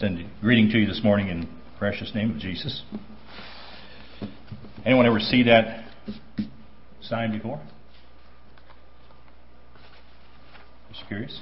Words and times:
extend 0.00 0.30
greeting 0.40 0.70
to 0.70 0.78
you 0.78 0.86
this 0.86 1.02
morning 1.04 1.28
in 1.28 1.40
the 1.40 1.46
precious 1.78 2.10
name 2.14 2.30
of 2.30 2.38
Jesus. 2.38 2.82
Anyone 4.86 5.04
ever 5.04 5.20
see 5.20 5.42
that 5.42 5.90
sign 7.02 7.32
before? 7.32 7.60
Just 10.90 11.06
curious. 11.06 11.38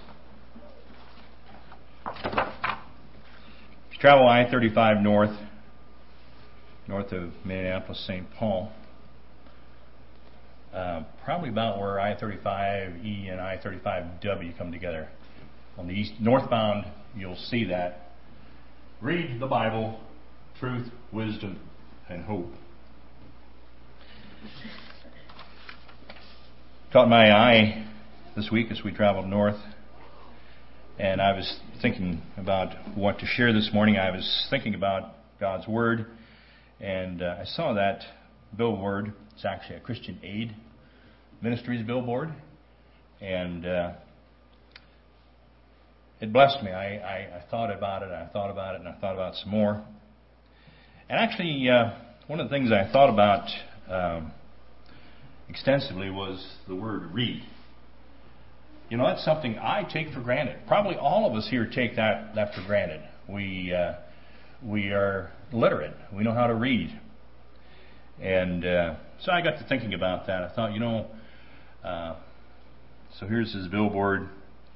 If 2.04 2.34
you 3.92 3.98
travel 4.00 4.26
I-35 4.26 5.04
north, 5.04 5.38
north 6.88 7.12
of 7.12 7.30
Minneapolis, 7.44 8.04
St. 8.08 8.26
Paul, 8.40 8.72
uh, 10.74 11.04
probably 11.24 11.50
about 11.50 11.78
where 11.78 12.00
I-35E 12.00 13.30
and 13.30 13.40
I-35W 13.40 14.58
come 14.58 14.72
together. 14.72 15.08
On 15.76 15.86
the 15.86 15.94
east 15.94 16.14
northbound, 16.18 16.86
you'll 17.14 17.36
see 17.36 17.62
that. 17.66 18.07
Read 19.00 19.38
the 19.38 19.46
Bible, 19.46 20.00
truth, 20.58 20.88
wisdom, 21.12 21.60
and 22.08 22.24
hope. 22.24 22.50
Caught 26.92 27.08
my 27.08 27.30
eye 27.30 27.86
this 28.34 28.50
week 28.50 28.72
as 28.72 28.82
we 28.84 28.90
traveled 28.90 29.28
north, 29.28 29.60
and 30.98 31.22
I 31.22 31.30
was 31.30 31.60
thinking 31.80 32.22
about 32.36 32.74
what 32.96 33.20
to 33.20 33.26
share 33.26 33.52
this 33.52 33.70
morning. 33.72 33.96
I 33.98 34.10
was 34.10 34.48
thinking 34.50 34.74
about 34.74 35.14
God's 35.38 35.68
Word, 35.68 36.06
and 36.80 37.22
uh, 37.22 37.36
I 37.40 37.44
saw 37.44 37.74
that 37.74 38.00
billboard. 38.56 39.12
It's 39.32 39.44
actually 39.44 39.76
a 39.76 39.80
Christian 39.80 40.18
Aid 40.24 40.56
Ministries 41.40 41.86
billboard, 41.86 42.30
and 43.20 43.64
uh, 43.64 43.92
it 46.20 46.32
blessed 46.32 46.62
me. 46.62 46.70
I, 46.70 46.96
I, 46.96 47.16
I, 47.36 47.42
thought 47.50 47.70
about 47.70 48.02
it, 48.02 48.10
I 48.10 48.26
thought 48.32 48.50
about 48.50 48.74
it, 48.74 48.80
and 48.80 48.88
I 48.88 48.94
thought 49.00 49.14
about 49.14 49.34
some 49.36 49.50
more. 49.50 49.84
And 51.08 51.18
actually, 51.18 51.68
uh, 51.68 51.92
one 52.26 52.40
of 52.40 52.48
the 52.48 52.54
things 52.54 52.70
I 52.72 52.90
thought 52.92 53.08
about 53.08 53.48
um, 53.88 54.32
extensively 55.48 56.10
was 56.10 56.44
the 56.66 56.74
word 56.74 57.12
read. 57.12 57.42
You 58.90 58.96
know, 58.96 59.06
that's 59.06 59.24
something 59.24 59.58
I 59.58 59.84
take 59.92 60.12
for 60.12 60.20
granted. 60.20 60.60
Probably 60.66 60.96
all 60.96 61.30
of 61.30 61.36
us 61.36 61.46
here 61.50 61.70
take 61.72 61.96
that, 61.96 62.34
that 62.34 62.54
for 62.54 62.64
granted. 62.66 63.02
We, 63.28 63.72
uh, 63.72 63.94
we 64.62 64.90
are 64.90 65.30
literate. 65.52 65.94
We 66.12 66.24
know 66.24 66.32
how 66.32 66.46
to 66.46 66.54
read. 66.54 66.98
And 68.20 68.64
uh, 68.64 68.94
so 69.20 69.30
I 69.30 69.42
got 69.42 69.58
to 69.58 69.66
thinking 69.68 69.94
about 69.94 70.26
that. 70.26 70.42
I 70.42 70.54
thought, 70.54 70.72
you 70.72 70.80
know, 70.80 71.06
uh, 71.84 72.16
so 73.20 73.26
here's 73.26 73.52
his 73.54 73.68
billboard, 73.68 74.28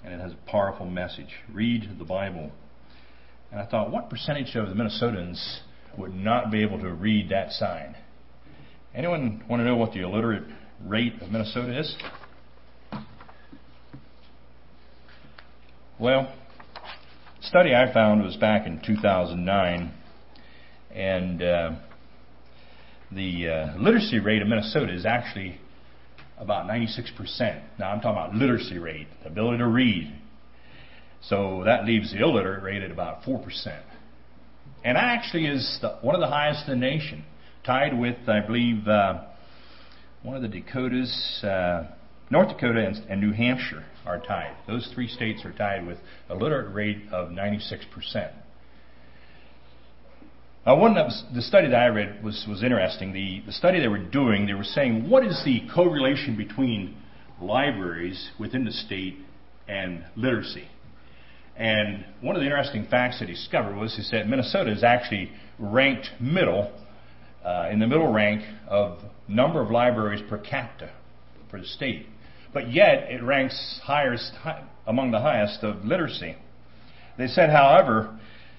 and 0.04 0.12
it 0.12 0.20
has 0.20 0.32
a 0.32 0.50
powerful 0.50 0.86
message. 0.86 1.28
Read 1.52 1.98
the 1.98 2.04
Bible. 2.04 2.50
And 3.50 3.60
I 3.60 3.66
thought, 3.66 3.90
what 3.90 4.10
percentage 4.10 4.54
of 4.56 4.68
the 4.68 4.74
Minnesotans 4.74 5.60
would 5.96 6.14
not 6.14 6.50
be 6.50 6.62
able 6.62 6.80
to 6.80 6.90
read 6.90 7.28
that 7.28 7.52
sign? 7.52 7.96
Anyone 8.94 9.44
want 9.48 9.60
to 9.60 9.64
know 9.64 9.76
what 9.76 9.92
the 9.92 10.00
illiterate 10.00 10.44
rate 10.84 11.20
of 11.20 11.30
Minnesota 11.30 11.78
is? 11.78 11.96
Well, 15.98 16.34
study 17.42 17.74
I 17.74 17.92
found 17.92 18.22
was 18.22 18.36
back 18.36 18.66
in 18.66 18.80
2009, 18.84 19.92
and 20.94 21.42
uh, 21.42 21.70
the 23.12 23.48
uh, 23.48 23.78
literacy 23.78 24.18
rate 24.18 24.42
of 24.42 24.48
Minnesota 24.48 24.92
is 24.92 25.06
actually 25.06 25.60
about 26.42 26.66
96%. 26.66 27.62
Now 27.78 27.90
I'm 27.90 28.00
talking 28.00 28.10
about 28.10 28.34
literacy 28.34 28.78
rate, 28.78 29.06
the 29.22 29.28
ability 29.28 29.58
to 29.58 29.66
read. 29.66 30.12
So 31.22 31.62
that 31.64 31.84
leaves 31.84 32.12
the 32.12 32.20
illiterate 32.20 32.62
rate 32.62 32.82
at 32.82 32.90
about 32.90 33.22
4%. 33.22 33.44
And 34.84 34.96
that 34.96 35.04
actually 35.04 35.46
is 35.46 35.78
the, 35.80 35.98
one 36.02 36.14
of 36.14 36.20
the 36.20 36.26
highest 36.26 36.68
in 36.68 36.80
the 36.80 36.86
nation, 36.86 37.24
tied 37.64 37.98
with, 37.98 38.16
I 38.28 38.40
believe, 38.40 38.86
uh, 38.88 39.22
one 40.22 40.34
of 40.36 40.42
the 40.42 40.48
Dakotas, 40.48 41.40
uh, 41.44 41.84
North 42.30 42.48
Dakota 42.48 42.84
and, 42.86 42.96
and 43.08 43.20
New 43.20 43.32
Hampshire 43.32 43.84
are 44.04 44.18
tied. 44.18 44.56
Those 44.66 44.90
three 44.94 45.08
states 45.08 45.44
are 45.44 45.52
tied 45.52 45.86
with 45.86 45.98
a 46.28 46.34
literate 46.34 46.72
rate 46.74 47.02
of 47.12 47.28
96%. 47.28 48.32
Uh, 50.64 50.76
one 50.76 50.96
of 50.96 51.10
the 51.34 51.42
study 51.42 51.68
that 51.68 51.76
I 51.76 51.88
read 51.88 52.22
was, 52.22 52.46
was 52.48 52.62
interesting. 52.62 53.12
The, 53.12 53.42
the 53.46 53.52
study 53.52 53.80
they 53.80 53.88
were 53.88 53.98
doing, 53.98 54.46
they 54.46 54.54
were 54.54 54.62
saying, 54.62 55.10
what 55.10 55.26
is 55.26 55.42
the 55.44 55.62
correlation 55.74 56.36
between 56.36 56.96
libraries 57.40 58.30
within 58.38 58.64
the 58.64 58.70
state 58.70 59.16
and 59.66 60.04
literacy? 60.14 60.68
And 61.56 62.04
one 62.20 62.36
of 62.36 62.40
the 62.42 62.46
interesting 62.46 62.86
facts 62.88 63.18
they 63.18 63.26
discovered 63.26 63.74
was 63.74 63.96
he 63.96 64.02
said 64.02 64.28
Minnesota 64.28 64.70
is 64.70 64.84
actually 64.84 65.32
ranked 65.58 66.08
middle, 66.20 66.72
uh, 67.44 67.68
in 67.72 67.80
the 67.80 67.88
middle 67.88 68.12
rank 68.12 68.42
of 68.68 68.98
number 69.26 69.60
of 69.60 69.72
libraries 69.72 70.22
per 70.28 70.38
capita 70.38 70.92
for 71.50 71.58
the 71.58 71.66
state. 71.66 72.06
But 72.54 72.70
yet 72.70 73.10
it 73.10 73.20
ranks 73.24 73.80
highest, 73.82 74.32
high, 74.36 74.64
among 74.86 75.10
the 75.10 75.20
highest 75.20 75.64
of 75.64 75.84
literacy. 75.84 76.36
They 77.18 77.26
said, 77.26 77.50
however, 77.50 78.16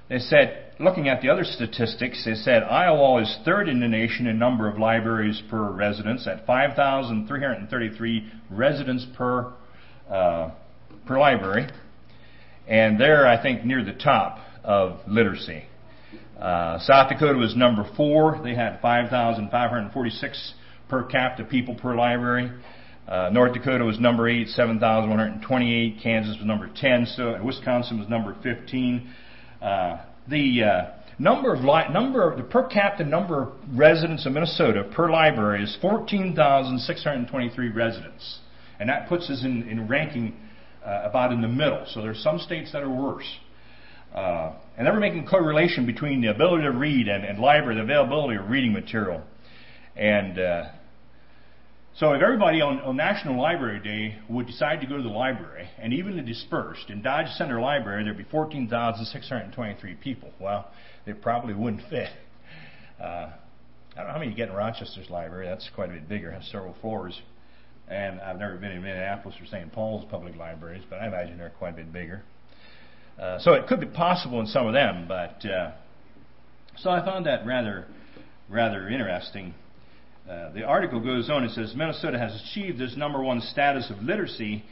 they 0.10 0.20
said 0.20 0.63
looking 0.80 1.08
at 1.08 1.22
the 1.22 1.30
other 1.30 1.44
statistics, 1.44 2.24
they 2.26 2.36
said 2.36 2.64
Iowa 2.64 3.22
is 3.22 3.38
third 3.46 3.70
in 3.70 3.80
the 3.80 3.88
nation 3.88 4.28
in 4.28 4.40
number 4.40 4.68
of 4.68 4.78
libraries 4.78 5.42
per 5.50 5.72
residence 5.72 6.28
at 6.28 6.46
5,333 6.46 8.32
residents 8.50 9.06
per 9.16 9.54
uh, 10.10 10.52
per 11.06 11.20
library, 11.20 11.68
and 12.68 13.00
they're 13.00 13.28
I 13.28 13.42
think 13.42 13.66
near 13.66 13.84
the 13.84 13.94
top 13.94 14.40
of 14.64 15.00
literacy. 15.08 15.66
Uh, 16.40 16.80
South 16.80 17.10
Dakota 17.10 17.38
was 17.38 17.56
number 17.56 17.90
four. 17.96 18.40
They 18.44 18.56
had 18.56 18.82
5,546 18.82 20.54
per 20.90 21.04
capita 21.04 21.48
people 21.48 21.76
per 21.76 21.96
library. 21.96 22.52
Uh, 23.08 23.30
North 23.32 23.54
Dakota 23.54 23.84
was 23.84 24.00
number 24.00 24.30
eight, 24.30 24.48
7,128. 24.50 26.00
Kansas 26.02 26.38
was 26.38 26.46
number 26.46 26.70
10. 26.74 27.06
So 27.18 27.42
Wisconsin 27.44 28.00
was 28.00 28.08
number 28.10 28.36
15. 28.42 29.14
Uh, 29.62 29.98
the 30.28 30.64
uh, 30.64 30.92
number 31.20 31.54
of 31.54 31.62
li- 31.64 31.92
number 31.92 32.30
of, 32.30 32.38
the 32.38 32.44
per 32.44 32.68
capita 32.68 33.04
number 33.04 33.44
of 33.44 33.50
residents 33.74 34.26
of 34.26 34.34
Minnesota 34.34 34.90
per 34.96 35.10
library 35.10 35.64
is 35.64 35.78
14,623 35.82 37.70
residents, 37.70 38.40
and 38.80 38.90
that 38.90 39.08
puts 39.10 39.30
us 39.30 39.44
in, 39.44 39.68
in 39.70 39.88
ranking 39.88 40.36
uh, 40.86 41.02
about 41.04 41.32
in 41.32 41.42
the 41.42 41.48
middle. 41.48 41.86
So 41.88 42.02
there's 42.02 42.22
some 42.22 42.40
states 42.40 42.72
that 42.74 42.84
are 42.84 42.90
worse. 42.90 43.30
Uh, 44.14 44.54
and 44.78 44.86
then 44.86 44.94
we're 44.94 45.00
making 45.00 45.26
correlation 45.26 45.86
between 45.86 46.22
the 46.22 46.28
ability 46.28 46.64
to 46.64 46.72
read 46.72 47.08
and, 47.08 47.24
and 47.26 47.40
library, 47.40 47.76
the 47.76 47.82
availability 47.82 48.36
of 48.36 48.50
reading 48.50 48.74
material. 48.74 49.22
And 49.96 50.40
uh, 50.40 50.66
so 51.96 52.14
if 52.14 52.22
everybody 52.22 52.62
on, 52.62 52.80
on, 52.80 52.96
National 52.98 53.40
Library 53.40 53.80
Day 53.80 54.18
would 54.28 54.48
decide 54.48 54.82
to 54.82 54.88
go 54.88 54.98
to 54.98 55.04
the 55.04 55.10
library, 55.10 55.68
and 55.80 55.94
even 55.94 56.16
the 56.16 56.24
dispersed, 56.24 56.90
in 56.90 57.02
Dodge 57.02 57.28
Center 57.36 57.60
Library, 57.60 58.04
there'd 58.04 58.18
be 58.18 58.24
14,623 58.24 59.96
people. 59.96 60.32
Well, 60.40 60.72
they 61.06 61.14
probably 61.14 61.54
wouldn't 61.54 61.88
fit. 61.90 62.10
Uh, 63.00 63.30
I 63.96 63.98
don't 63.98 64.08
know 64.08 64.14
how 64.14 64.20
many 64.20 64.32
you 64.32 64.38
get 64.38 64.50
in 64.50 64.56
Rochester's 64.56 65.10
library. 65.10 65.48
That's 65.48 65.70
quite 65.76 65.90
a 65.90 65.94
bit 65.94 66.10
bigger, 66.10 66.32
has 66.32 66.48
several 66.48 66.76
floors. 66.82 67.22
And 67.88 68.20
I've 68.22 68.40
never 68.40 68.56
been 68.58 68.72
in 68.72 68.82
Minneapolis 68.82 69.38
or 69.40 69.46
St. 69.46 69.72
Paul's 69.72 70.06
public 70.10 70.36
libraries, 70.36 70.84
but 70.90 71.00
I 71.00 71.08
imagine 71.08 71.38
they're 71.38 71.52
quite 71.52 71.74
a 71.74 71.78
bit 71.78 71.94
bigger. 71.94 72.24
Uh, 73.22 73.38
so 73.40 73.54
it 73.54 73.68
could 73.68 73.80
be 73.80 73.86
possible 73.86 74.40
in 74.40 74.48
some 74.48 74.66
of 74.66 74.74
them, 74.74 75.06
but 75.08 75.46
uh, 75.46 75.72
so 76.78 76.90
I 76.90 77.06
found 77.06 77.28
that 77.28 77.46
rather, 77.46 77.86
rather 78.50 78.90
interesting. 78.90 79.54
Uh, 80.30 80.52
the 80.52 80.64
article 80.64 81.02
goes 81.02 81.30
on 81.30 81.44
and 81.44 81.52
says 81.52 81.74
Minnesota 81.76 82.18
has 82.18 82.34
achieved 82.42 82.80
this 82.80 82.96
number 82.96 83.22
one 83.22 83.42
status 83.42 83.90
of 83.90 84.02
literacy, 84.02 84.64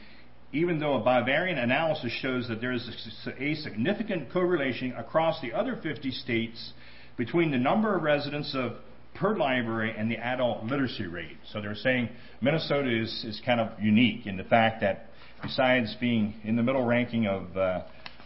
even 0.52 0.78
though 0.78 0.94
a 0.94 1.02
bivariate 1.02 1.62
analysis 1.62 2.10
shows 2.20 2.48
that 2.48 2.60
there 2.60 2.72
is 2.72 2.88
a, 3.26 3.42
a 3.42 3.54
significant 3.56 4.32
correlation 4.32 4.92
across 4.96 5.40
the 5.42 5.52
other 5.52 5.78
50 5.82 6.10
states 6.10 6.72
between 7.18 7.50
the 7.50 7.58
number 7.58 7.94
of 7.94 8.02
residents 8.02 8.54
of 8.54 8.72
per 9.14 9.36
library 9.36 9.94
and 9.96 10.10
the 10.10 10.16
adult 10.16 10.64
literacy 10.64 11.06
rate. 11.06 11.36
So 11.52 11.60
they're 11.60 11.74
saying 11.74 12.08
Minnesota 12.40 12.88
is, 12.88 13.24
is 13.24 13.40
kind 13.44 13.60
of 13.60 13.78
unique 13.78 14.26
in 14.26 14.38
the 14.38 14.44
fact 14.44 14.80
that 14.80 15.10
besides 15.42 15.94
being 16.00 16.34
in 16.44 16.56
the 16.56 16.62
middle 16.62 16.84
ranking 16.84 17.26
of, 17.26 17.54
uh, 17.54 17.82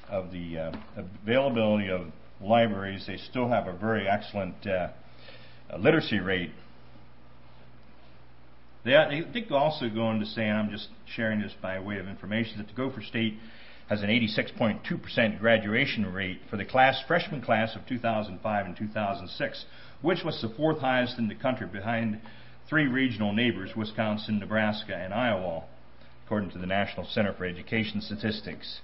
of 0.08 0.30
the 0.30 0.58
uh, 0.58 0.72
availability 1.24 1.90
of 1.90 2.02
libraries, 2.40 3.04
they 3.08 3.16
still 3.16 3.48
have 3.48 3.66
a 3.66 3.72
very 3.72 4.08
excellent 4.08 4.64
uh, 4.64 4.88
literacy 5.76 6.20
rate 6.20 6.52
they 8.86 9.40
did 9.40 9.52
also 9.52 9.88
go 9.88 10.02
on 10.02 10.20
to 10.20 10.26
say, 10.26 10.48
and 10.48 10.58
I'm 10.58 10.70
just 10.70 10.88
sharing 11.14 11.40
this 11.40 11.52
by 11.60 11.78
way 11.80 11.98
of 11.98 12.08
information, 12.08 12.58
that 12.58 12.68
the 12.68 12.74
Gopher 12.74 13.02
State 13.02 13.34
has 13.88 14.02
an 14.02 14.08
86.2% 14.08 15.38
graduation 15.38 16.12
rate 16.12 16.40
for 16.50 16.56
the 16.56 16.64
class 16.64 17.02
freshman 17.06 17.40
class 17.40 17.76
of 17.76 17.86
2005 17.86 18.66
and 18.66 18.76
2006, 18.76 19.64
which 20.02 20.24
was 20.24 20.40
the 20.42 20.48
fourth 20.56 20.78
highest 20.78 21.18
in 21.18 21.28
the 21.28 21.34
country 21.34 21.66
behind 21.66 22.20
three 22.68 22.86
regional 22.86 23.32
neighbors, 23.32 23.70
Wisconsin, 23.76 24.38
Nebraska, 24.40 24.94
and 24.96 25.14
Iowa, 25.14 25.64
according 26.24 26.50
to 26.50 26.58
the 26.58 26.66
National 26.66 27.06
Center 27.06 27.32
for 27.32 27.44
Education 27.44 28.00
Statistics. 28.00 28.80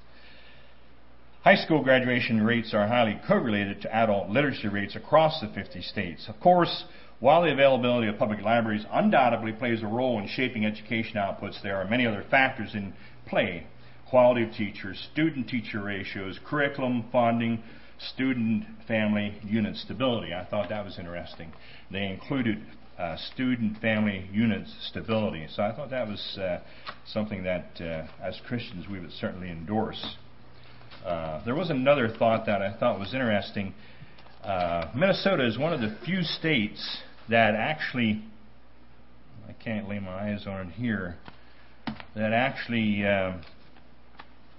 High 1.43 1.57
school 1.57 1.83
graduation 1.83 2.45
rates 2.45 2.73
are 2.73 2.87
highly 2.87 3.21
correlated 3.27 3.83
to 3.83 3.93
adult 3.93 4.31
literacy 4.31 4.69
rates 4.69 4.95
across 4.95 5.41
the 5.41 5.49
50 5.49 5.83
states. 5.83 6.29
Of 6.29 6.39
course, 6.39 6.85
while 7.23 7.43
the 7.43 7.53
availability 7.53 8.09
of 8.09 8.19
public 8.19 8.43
libraries 8.43 8.85
undoubtedly 8.91 9.53
plays 9.53 9.81
a 9.81 9.87
role 9.87 10.19
in 10.19 10.27
shaping 10.27 10.67
education 10.67 11.15
outputs, 11.15 11.63
there 11.63 11.77
are 11.77 11.85
many 11.85 12.05
other 12.05 12.25
factors 12.29 12.75
in 12.75 12.93
play. 13.29 13.65
Quality 14.11 14.43
of 14.43 14.53
teachers, 14.53 15.09
student 15.13 15.49
teacher 15.49 15.81
ratios, 15.81 16.41
curriculum 16.45 17.05
funding, 17.13 17.63
student 18.13 18.65
family 18.89 19.39
unit 19.45 19.77
stability. 19.77 20.35
I 20.35 20.45
thought 20.45 20.69
that 20.71 20.85
was 20.85 20.99
interesting. 20.99 21.53
They 21.93 22.07
included 22.07 22.61
uh, 22.99 23.17
student 23.33 23.79
family 23.79 24.29
unit 24.33 24.67
stability. 24.89 25.47
So 25.55 25.63
I 25.63 25.73
thought 25.77 25.91
that 25.91 26.09
was 26.09 26.39
uh, 26.43 26.59
something 27.07 27.45
that, 27.45 27.81
uh, 27.81 28.09
as 28.21 28.41
Christians, 28.49 28.87
we 28.91 28.99
would 28.99 29.13
certainly 29.13 29.49
endorse. 29.49 30.17
Uh, 31.07 31.45
there 31.45 31.55
was 31.55 31.71
another 31.71 32.09
thought 32.19 32.47
that 32.47 32.63
I 32.63 32.77
thought 32.77 32.99
was 32.99 33.15
interesting. 33.15 33.75
Uh, 34.43 34.91
Minnesota 34.97 35.47
is 35.47 35.57
one 35.57 35.73
of 35.73 35.81
the 35.81 35.97
few 36.05 36.23
states 36.23 37.03
that 37.29 37.55
actually, 37.55 38.23
I 39.49 39.53
can't 39.53 39.89
lay 39.89 39.99
my 39.99 40.31
eyes 40.31 40.47
on 40.47 40.69
it 40.69 40.73
here, 40.73 41.17
that 42.15 42.33
actually, 42.33 43.05
uh, 43.05 43.33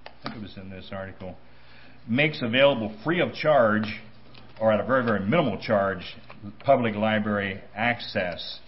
I 0.05 0.23
think 0.23 0.35
it 0.35 0.41
was 0.41 0.57
in 0.57 0.69
this 0.69 0.89
article, 0.91 1.35
makes 2.07 2.41
available 2.41 2.95
free 3.03 3.21
of 3.21 3.33
charge 3.33 4.01
or 4.59 4.71
at 4.71 4.79
a 4.79 4.85
very, 4.85 5.03
very 5.03 5.19
minimal 5.19 5.57
charge 5.57 6.15
public 6.59 6.95
library 6.95 7.61
access, 7.75 8.59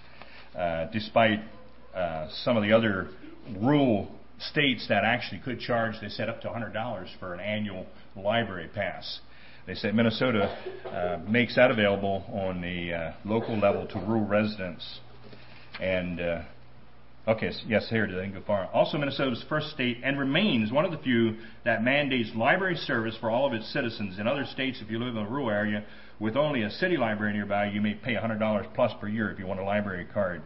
uh, 0.57 0.85
despite 0.91 1.39
uh, 1.93 2.27
some 2.43 2.57
of 2.57 2.63
the 2.63 2.71
other 2.71 3.09
rural 3.59 4.11
states 4.39 4.87
that 4.89 5.03
actually 5.03 5.39
could 5.39 5.59
charge, 5.59 5.95
they 6.01 6.09
set 6.09 6.29
up 6.29 6.41
to 6.41 6.47
$100 6.47 7.07
for 7.19 7.33
an 7.33 7.39
annual 7.39 7.85
library 8.15 8.69
pass. 8.73 9.19
They 9.67 9.73
say 9.73 9.91
Minnesota 9.91 10.55
uh, 10.85 11.29
makes 11.29 11.55
that 11.55 11.71
available 11.71 12.23
on 12.31 12.61
the 12.61 12.93
uh, 12.93 13.13
local 13.25 13.57
level 13.57 13.87
to 13.87 13.99
rural 13.99 14.25
residents. 14.25 14.99
And 15.79 16.21
uh, 16.21 16.41
Okay, 17.27 17.51
so 17.51 17.59
yes, 17.67 17.87
here 17.89 18.03
it 18.05 18.11
is. 18.11 18.17
I 18.17 18.21
didn't 18.21 18.35
go 18.35 18.45
far. 18.45 18.69
Also, 18.71 18.99
Minnesota's 18.99 19.43
first 19.49 19.71
state 19.71 19.97
and 20.03 20.19
remains 20.19 20.71
one 20.71 20.85
of 20.85 20.91
the 20.91 20.99
few 20.99 21.37
that 21.63 21.83
mandates 21.83 22.29
library 22.35 22.75
service 22.75 23.17
for 23.19 23.31
all 23.31 23.47
of 23.47 23.53
its 23.53 23.71
citizens. 23.73 24.19
In 24.19 24.27
other 24.27 24.45
states, 24.45 24.79
if 24.79 24.91
you 24.91 24.99
live 24.99 25.15
in 25.15 25.23
a 25.23 25.27
rural 25.29 25.49
area 25.49 25.83
with 26.19 26.37
only 26.37 26.61
a 26.61 26.69
city 26.69 26.97
library 26.97 27.33
nearby, 27.33 27.65
you 27.65 27.81
may 27.81 27.95
pay 27.95 28.13
$100 28.13 28.73
plus 28.75 28.91
per 29.01 29.07
year 29.07 29.31
if 29.31 29.39
you 29.39 29.47
want 29.47 29.59
a 29.59 29.63
library 29.63 30.05
card. 30.13 30.43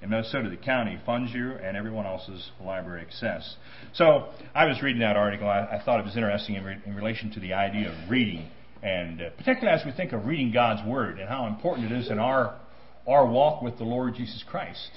In 0.00 0.08
Minnesota, 0.08 0.48
the 0.48 0.56
county 0.56 0.98
funds 1.04 1.32
you 1.34 1.52
and 1.52 1.76
everyone 1.76 2.06
else's 2.06 2.50
library 2.64 3.02
access. 3.02 3.56
So, 3.92 4.30
I 4.54 4.64
was 4.64 4.82
reading 4.82 5.02
that 5.02 5.16
article. 5.16 5.46
I, 5.46 5.76
I 5.76 5.82
thought 5.84 6.00
it 6.00 6.04
was 6.04 6.16
interesting 6.16 6.54
in, 6.54 6.64
re- 6.64 6.80
in, 6.86 6.96
relation 6.96 7.30
to 7.32 7.40
the 7.40 7.52
idea 7.52 7.90
of 7.90 8.10
reading, 8.10 8.48
and 8.82 9.22
uh, 9.22 9.30
particularly 9.36 9.78
as 9.78 9.86
we 9.86 9.92
think 9.92 10.12
of 10.12 10.26
reading 10.26 10.52
God's 10.52 10.86
Word 10.86 11.18
and 11.18 11.28
how 11.28 11.46
important 11.46 11.90
it 11.90 11.96
is 11.96 12.10
in 12.10 12.18
our 12.18 12.58
our 13.06 13.26
walk 13.26 13.62
with 13.62 13.78
the 13.78 13.84
Lord 13.84 14.14
Jesus 14.14 14.44
Christ 14.48 14.90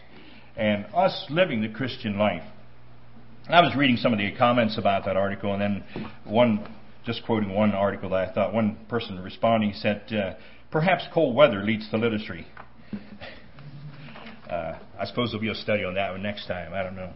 and 0.55 0.85
us 0.95 1.25
living 1.29 1.61
the 1.61 1.69
Christian 1.69 2.17
life. 2.17 2.43
I 3.47 3.61
was 3.61 3.75
reading 3.75 3.97
some 3.97 4.13
of 4.13 4.19
the 4.19 4.31
comments 4.35 4.77
about 4.77 5.05
that 5.05 5.17
article, 5.17 5.53
and 5.53 5.61
then 5.61 6.09
one, 6.23 6.67
just 7.05 7.23
quoting 7.25 7.53
one 7.53 7.71
article 7.71 8.09
that 8.09 8.29
I 8.29 8.33
thought 8.33 8.53
one 8.53 8.77
person 8.89 9.19
responding 9.19 9.73
said, 9.73 10.11
uh, 10.11 10.33
"Perhaps 10.71 11.05
cold 11.13 11.35
weather 11.35 11.63
leads 11.63 11.89
to 11.89 11.97
literacy." 11.97 12.47
Uh, 14.45 14.77
I 14.99 15.05
suppose 15.05 15.31
there'll 15.31 15.41
be 15.41 15.49
a 15.49 15.55
study 15.55 15.83
on 15.83 15.95
that 15.95 16.11
one 16.11 16.21
next 16.21 16.45
time. 16.45 16.71
I 16.71 16.83
don't 16.83 16.95
know. 16.95 17.11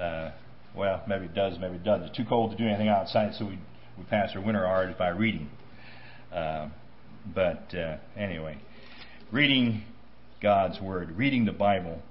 Uh, 0.00 0.32
well, 0.74 1.02
maybe 1.06 1.26
it 1.26 1.34
does, 1.34 1.58
maybe 1.60 1.74
it 1.74 1.84
doesn't. 1.84 2.06
It's 2.06 2.16
too 2.16 2.24
cold 2.26 2.52
to 2.52 2.56
do 2.56 2.66
anything 2.66 2.88
outside, 2.88 3.34
so 3.34 3.44
we 3.44 3.58
we 3.98 4.04
pass 4.04 4.30
our 4.34 4.40
winter 4.40 4.66
hours 4.66 4.94
by 4.98 5.08
reading. 5.08 5.50
Uh, 6.34 6.68
but 7.34 7.72
uh, 7.74 7.96
anyway, 8.16 8.58
reading 9.30 9.84
God's 10.42 10.80
Word, 10.80 11.16
reading 11.16 11.44
the 11.44 11.52
Bible 11.52 12.02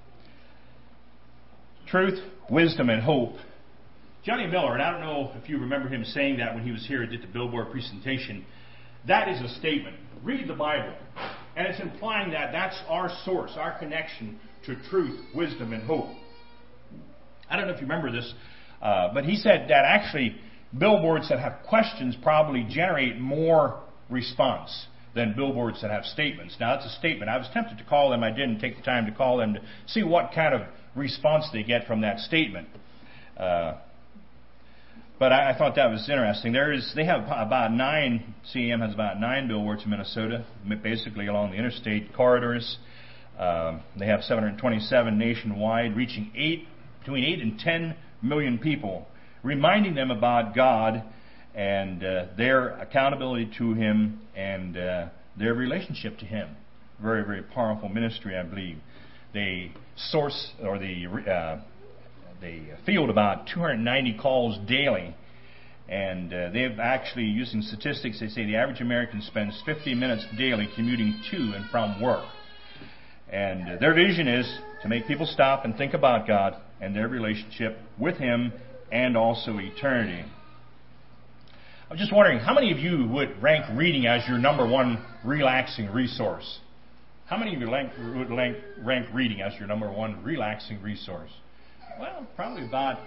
truth, 1.87 2.19
wisdom, 2.49 2.89
and 2.89 3.03
hope. 3.03 3.35
Johnny 4.23 4.47
Miller, 4.47 4.73
and 4.73 4.81
I 4.81 4.91
don't 4.91 5.01
know 5.01 5.31
if 5.35 5.49
you 5.49 5.59
remember 5.59 5.89
him 5.89 6.05
saying 6.05 6.37
that 6.37 6.55
when 6.55 6.63
he 6.63 6.71
was 6.71 6.85
here 6.87 7.01
and 7.01 7.11
did 7.11 7.21
the 7.21 7.27
Billboard 7.27 7.71
presentation, 7.71 8.45
that 9.07 9.27
is 9.27 9.41
a 9.41 9.49
statement. 9.59 9.97
Read 10.23 10.47
the 10.47 10.53
Bible. 10.53 10.95
And 11.55 11.67
it's 11.67 11.81
implying 11.81 12.31
that 12.31 12.51
that's 12.51 12.79
our 12.87 13.11
source, 13.25 13.51
our 13.57 13.77
connection 13.77 14.39
to 14.65 14.75
truth, 14.89 15.19
wisdom, 15.35 15.73
and 15.73 15.83
hope. 15.83 16.07
I 17.49 17.57
don't 17.57 17.67
know 17.67 17.73
if 17.73 17.81
you 17.81 17.87
remember 17.87 18.11
this, 18.11 18.33
uh, 18.81 19.13
but 19.13 19.25
he 19.25 19.35
said 19.35 19.67
that 19.69 19.83
actually 19.85 20.37
billboards 20.79 21.29
that 21.29 21.39
have 21.39 21.59
questions 21.67 22.15
probably 22.23 22.65
generate 22.67 23.19
more 23.19 23.82
response 24.09 24.87
than 25.15 25.33
billboards 25.35 25.81
that 25.81 25.91
have 25.91 26.05
statements. 26.05 26.57
Now, 26.59 26.75
that's 26.75 26.87
a 26.87 26.97
statement. 26.97 27.29
I 27.29 27.37
was 27.37 27.47
tempted 27.53 27.77
to 27.77 27.83
call 27.83 28.09
them. 28.09 28.23
I 28.23 28.31
didn't 28.31 28.59
take 28.59 28.77
the 28.77 28.81
time 28.81 29.05
to 29.05 29.11
call 29.11 29.37
them 29.37 29.53
to 29.53 29.61
see 29.87 30.03
what 30.03 30.31
kind 30.33 30.53
of 30.53 30.61
response 30.95 31.45
they 31.53 31.63
get 31.63 31.85
from 31.85 32.01
that 32.01 32.19
statement. 32.19 32.67
Uh, 33.37 33.75
but 35.19 35.31
I, 35.31 35.51
I, 35.51 35.57
thought 35.57 35.75
that 35.75 35.89
was 35.89 36.07
interesting. 36.09 36.53
There 36.53 36.73
is, 36.73 36.91
they 36.95 37.05
have 37.05 37.23
about 37.25 37.71
nine. 37.71 38.33
CAM 38.51 38.81
has 38.81 38.93
about 38.93 39.19
nine 39.19 39.47
billboards 39.47 39.83
in 39.83 39.89
Minnesota, 39.89 40.45
basically 40.81 41.27
along 41.27 41.51
the 41.51 41.57
interstate 41.57 42.13
corridors. 42.13 42.77
Uh, 43.37 43.79
they 43.97 44.07
have 44.07 44.21
727 44.23 45.17
nationwide, 45.17 45.95
reaching 45.95 46.31
eight 46.35 46.67
between 46.99 47.23
eight 47.23 47.39
and 47.39 47.59
ten 47.59 47.95
million 48.21 48.57
people, 48.57 49.07
reminding 49.43 49.95
them 49.95 50.11
about 50.11 50.55
God 50.55 51.03
and 51.55 52.03
uh, 52.03 52.25
their 52.37 52.69
accountability 52.79 53.51
to 53.57 53.73
Him 53.73 54.21
and 54.35 54.77
uh, 54.77 55.09
their 55.37 55.53
relationship 55.53 56.17
to 56.19 56.25
Him. 56.25 56.49
Very, 57.01 57.23
very 57.23 57.43
powerful 57.43 57.89
ministry, 57.89 58.37
I 58.37 58.43
believe. 58.43 58.77
They 59.33 59.71
source 59.95 60.51
or 60.63 60.79
the 60.79 61.07
uh, 61.07 61.61
they 62.41 62.63
field 62.85 63.09
about 63.09 63.47
290 63.53 64.17
calls 64.19 64.57
daily, 64.67 65.15
and 65.87 66.31
they've 66.53 66.79
actually 66.79 67.25
using 67.25 67.61
statistics. 67.61 68.19
They 68.19 68.27
say 68.27 68.45
the 68.45 68.57
average 68.57 68.81
American 68.81 69.21
spends 69.21 69.61
50 69.65 69.95
minutes 69.95 70.25
daily 70.37 70.67
commuting 70.75 71.19
to 71.31 71.37
and 71.55 71.69
from 71.69 72.01
work, 72.01 72.25
and 73.31 73.79
their 73.81 73.93
vision 73.93 74.27
is 74.27 74.59
to 74.83 74.87
make 74.87 75.07
people 75.07 75.25
stop 75.25 75.65
and 75.65 75.75
think 75.75 75.93
about 75.93 76.27
God 76.27 76.55
and 76.81 76.95
their 76.95 77.07
relationship 77.07 77.77
with 77.97 78.17
Him 78.17 78.53
and 78.91 79.17
also 79.17 79.57
eternity. 79.57 80.23
I'm 81.93 81.99
just 81.99 82.11
wondering, 82.11 82.39
how 82.39 82.55
many 82.55 82.71
of 82.71 82.79
you 82.79 83.07
would 83.09 83.39
rank 83.39 83.65
reading 83.77 84.07
as 84.07 84.27
your 84.27 84.39
number 84.39 84.67
one 84.67 85.05
relaxing 85.23 85.91
resource? 85.91 86.57
How 87.27 87.37
many 87.37 87.53
of 87.53 87.61
you 87.61 87.71
rank, 87.71 87.91
would 87.99 88.31
rank 88.83 89.05
reading 89.13 89.41
as 89.41 89.53
your 89.59 89.67
number 89.67 89.91
one 89.91 90.23
relaxing 90.23 90.81
resource? 90.81 91.29
Well, 91.99 92.25
probably 92.35 92.65
about 92.65 92.97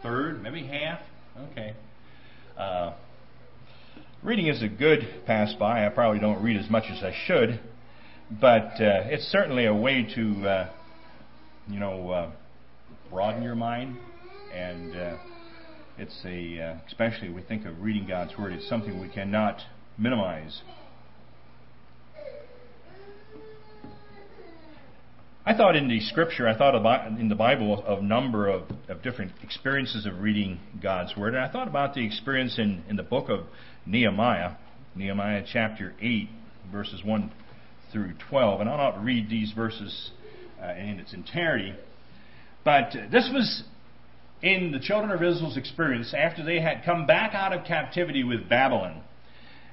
third, 0.00 0.44
maybe 0.44 0.64
half. 0.64 1.00
Okay. 1.50 1.74
Uh, 2.56 2.94
reading 4.22 4.46
is 4.46 4.62
a 4.62 4.68
good 4.68 5.00
pass 5.26 5.52
by. 5.58 5.84
I 5.84 5.88
probably 5.88 6.20
don't 6.20 6.40
read 6.40 6.56
as 6.56 6.70
much 6.70 6.84
as 6.88 7.02
I 7.02 7.12
should, 7.26 7.58
but 8.40 8.80
uh, 8.80 9.10
it's 9.10 9.24
certainly 9.24 9.66
a 9.66 9.74
way 9.74 10.08
to, 10.14 10.48
uh, 10.48 10.70
you 11.66 11.80
know, 11.80 12.10
uh, 12.10 12.30
broaden 13.10 13.42
your 13.42 13.56
mind, 13.56 13.96
and 14.54 14.94
uh, 14.94 15.16
it's 15.98 16.20
a, 16.24 16.60
uh, 16.60 16.78
especially 16.86 17.30
we 17.30 17.42
think 17.42 17.64
of 17.64 17.80
reading 17.80 18.06
God's 18.06 18.36
Word, 18.38 18.52
it's 18.52 18.68
something 18.68 19.00
we 19.00 19.08
cannot 19.08 19.60
minimize. 19.96 20.60
I 25.48 25.56
thought 25.56 25.76
in 25.76 25.88
the 25.88 26.00
scripture, 26.00 26.48
I 26.48 26.58
thought 26.58 26.74
about 26.74 27.06
in 27.06 27.28
the 27.28 27.36
Bible 27.36 27.84
of 27.86 28.02
number 28.02 28.48
of, 28.48 28.64
of 28.88 29.02
different 29.02 29.32
experiences 29.42 30.04
of 30.04 30.20
reading 30.20 30.58
God's 30.82 31.16
Word. 31.16 31.34
And 31.34 31.42
I 31.42 31.50
thought 31.50 31.68
about 31.68 31.94
the 31.94 32.04
experience 32.04 32.58
in, 32.58 32.82
in 32.88 32.96
the 32.96 33.04
book 33.04 33.28
of 33.28 33.46
Nehemiah, 33.86 34.56
Nehemiah 34.96 35.44
chapter 35.50 35.94
8, 36.02 36.28
verses 36.72 37.02
1 37.04 37.32
through 37.92 38.14
12. 38.28 38.60
And 38.60 38.68
I'll 38.68 38.76
not 38.76 39.04
read 39.04 39.30
these 39.30 39.52
verses 39.52 40.10
uh, 40.60 40.72
in 40.72 40.98
its 40.98 41.14
entirety. 41.14 41.74
But 42.64 42.90
this 43.12 43.30
was 43.32 43.62
in 44.42 44.70
the 44.70 44.78
children 44.78 45.10
of 45.10 45.22
Israel's 45.22 45.56
experience 45.56 46.14
after 46.16 46.44
they 46.44 46.60
had 46.60 46.84
come 46.84 47.06
back 47.06 47.34
out 47.34 47.52
of 47.52 47.64
captivity 47.64 48.24
with 48.24 48.48
Babylon. 48.48 49.02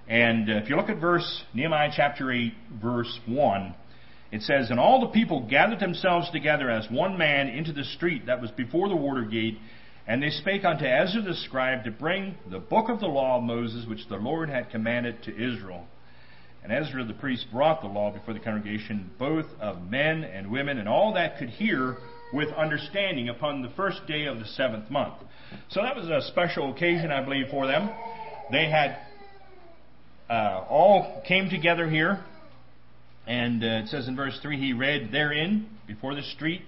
And 0.08 0.50
uh, 0.50 0.54
if 0.56 0.70
you 0.70 0.76
look 0.76 0.90
at 0.90 1.00
verse, 1.00 1.44
Nehemiah 1.54 1.92
chapter 1.96 2.32
8, 2.32 2.54
verse 2.82 3.20
1, 3.26 3.76
it 4.32 4.42
says, 4.42 4.70
And 4.70 4.80
all 4.80 5.02
the 5.02 5.08
people 5.08 5.48
gathered 5.48 5.80
themselves 5.80 6.30
together 6.32 6.70
as 6.70 6.90
one 6.90 7.18
man 7.18 7.48
into 7.48 7.72
the 7.72 7.84
street 7.84 8.26
that 8.26 8.42
was 8.42 8.52
before 8.52 8.90
the 8.90 8.96
water 8.96 9.24
gate, 9.24 9.58
and 10.08 10.22
they 10.22 10.30
spake 10.30 10.66
unto 10.66 10.86
Ezra 10.86 11.22
the 11.22 11.36
scribe 11.36 11.86
to 11.86 11.92
bring 11.92 12.36
the 12.50 12.60
book 12.60 12.90
of 12.90 13.00
the 13.00 13.08
law 13.08 13.38
of 13.38 13.44
Moses, 13.44 13.86
which 13.88 14.08
the 14.10 14.18
Lord 14.18 14.50
had 14.50 14.70
commanded 14.70 15.24
to 15.24 15.32
Israel. 15.32 15.86
And 16.64 16.72
Ezra 16.72 17.04
the 17.04 17.14
priest 17.14 17.46
brought 17.52 17.82
the 17.82 17.88
law 17.88 18.12
before 18.12 18.34
the 18.34 18.40
congregation, 18.40 19.12
both 19.20 19.46
of 19.60 19.90
men 19.90 20.24
and 20.24 20.50
women, 20.50 20.78
and 20.78 20.90
all 20.90 21.14
that 21.14 21.38
could 21.38 21.50
hear 21.50 21.98
with 22.34 22.50
understanding 22.50 23.30
upon 23.30 23.62
the 23.62 23.70
first 23.76 24.06
day 24.08 24.26
of 24.26 24.40
the 24.40 24.46
seventh 24.46 24.90
month. 24.90 25.14
So 25.70 25.82
that 25.84 25.96
was 25.96 26.08
a 26.08 26.28
special 26.30 26.74
occasion, 26.74 27.12
I 27.12 27.24
believe, 27.24 27.46
for 27.52 27.68
them. 27.68 27.90
they 28.52 28.70
had 28.70 28.98
uh, 30.30 30.66
all 30.68 31.22
came 31.28 31.50
together 31.50 31.88
here, 31.88 32.24
and 33.28 33.64
uh, 33.64 33.68
it 33.84 33.88
says 33.88 34.08
in 34.08 34.16
verse 34.16 34.38
3 34.42 34.58
he 34.58 34.74
read 34.74 35.10
therein 35.12 35.70
before 35.86 36.16
the 36.16 36.24
street, 36.24 36.62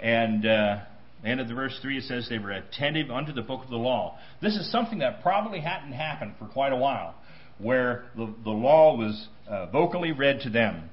and 0.00 0.44
uh, 0.44 0.80
the 1.22 1.28
end 1.28 1.40
of 1.40 1.46
the 1.46 1.54
verse 1.54 1.78
3 1.80 1.98
it 1.98 2.04
says 2.04 2.26
they 2.28 2.38
were 2.38 2.50
attentive 2.50 3.10
unto 3.10 3.32
the 3.32 3.42
book 3.42 3.62
of 3.62 3.70
the 3.70 3.76
law. 3.76 4.18
This 4.40 4.56
is 4.56 4.70
something 4.72 4.98
that 4.98 5.22
probably 5.22 5.60
hadn't 5.60 5.92
happened 5.92 6.34
for 6.38 6.46
quite 6.46 6.72
a 6.72 6.76
while, 6.76 7.14
where 7.58 8.06
the, 8.16 8.34
the 8.42 8.50
law 8.50 8.96
was 8.96 9.28
uh, 9.48 9.66
vocally 9.66 10.10
read 10.10 10.40
to 10.40 10.50
them. 10.50 10.90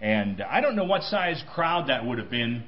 And 0.00 0.42
I 0.42 0.60
don't 0.60 0.76
know 0.76 0.84
what 0.84 1.02
size 1.02 1.42
crowd 1.54 1.88
that 1.88 2.04
would 2.04 2.18
have 2.18 2.30
been, 2.30 2.64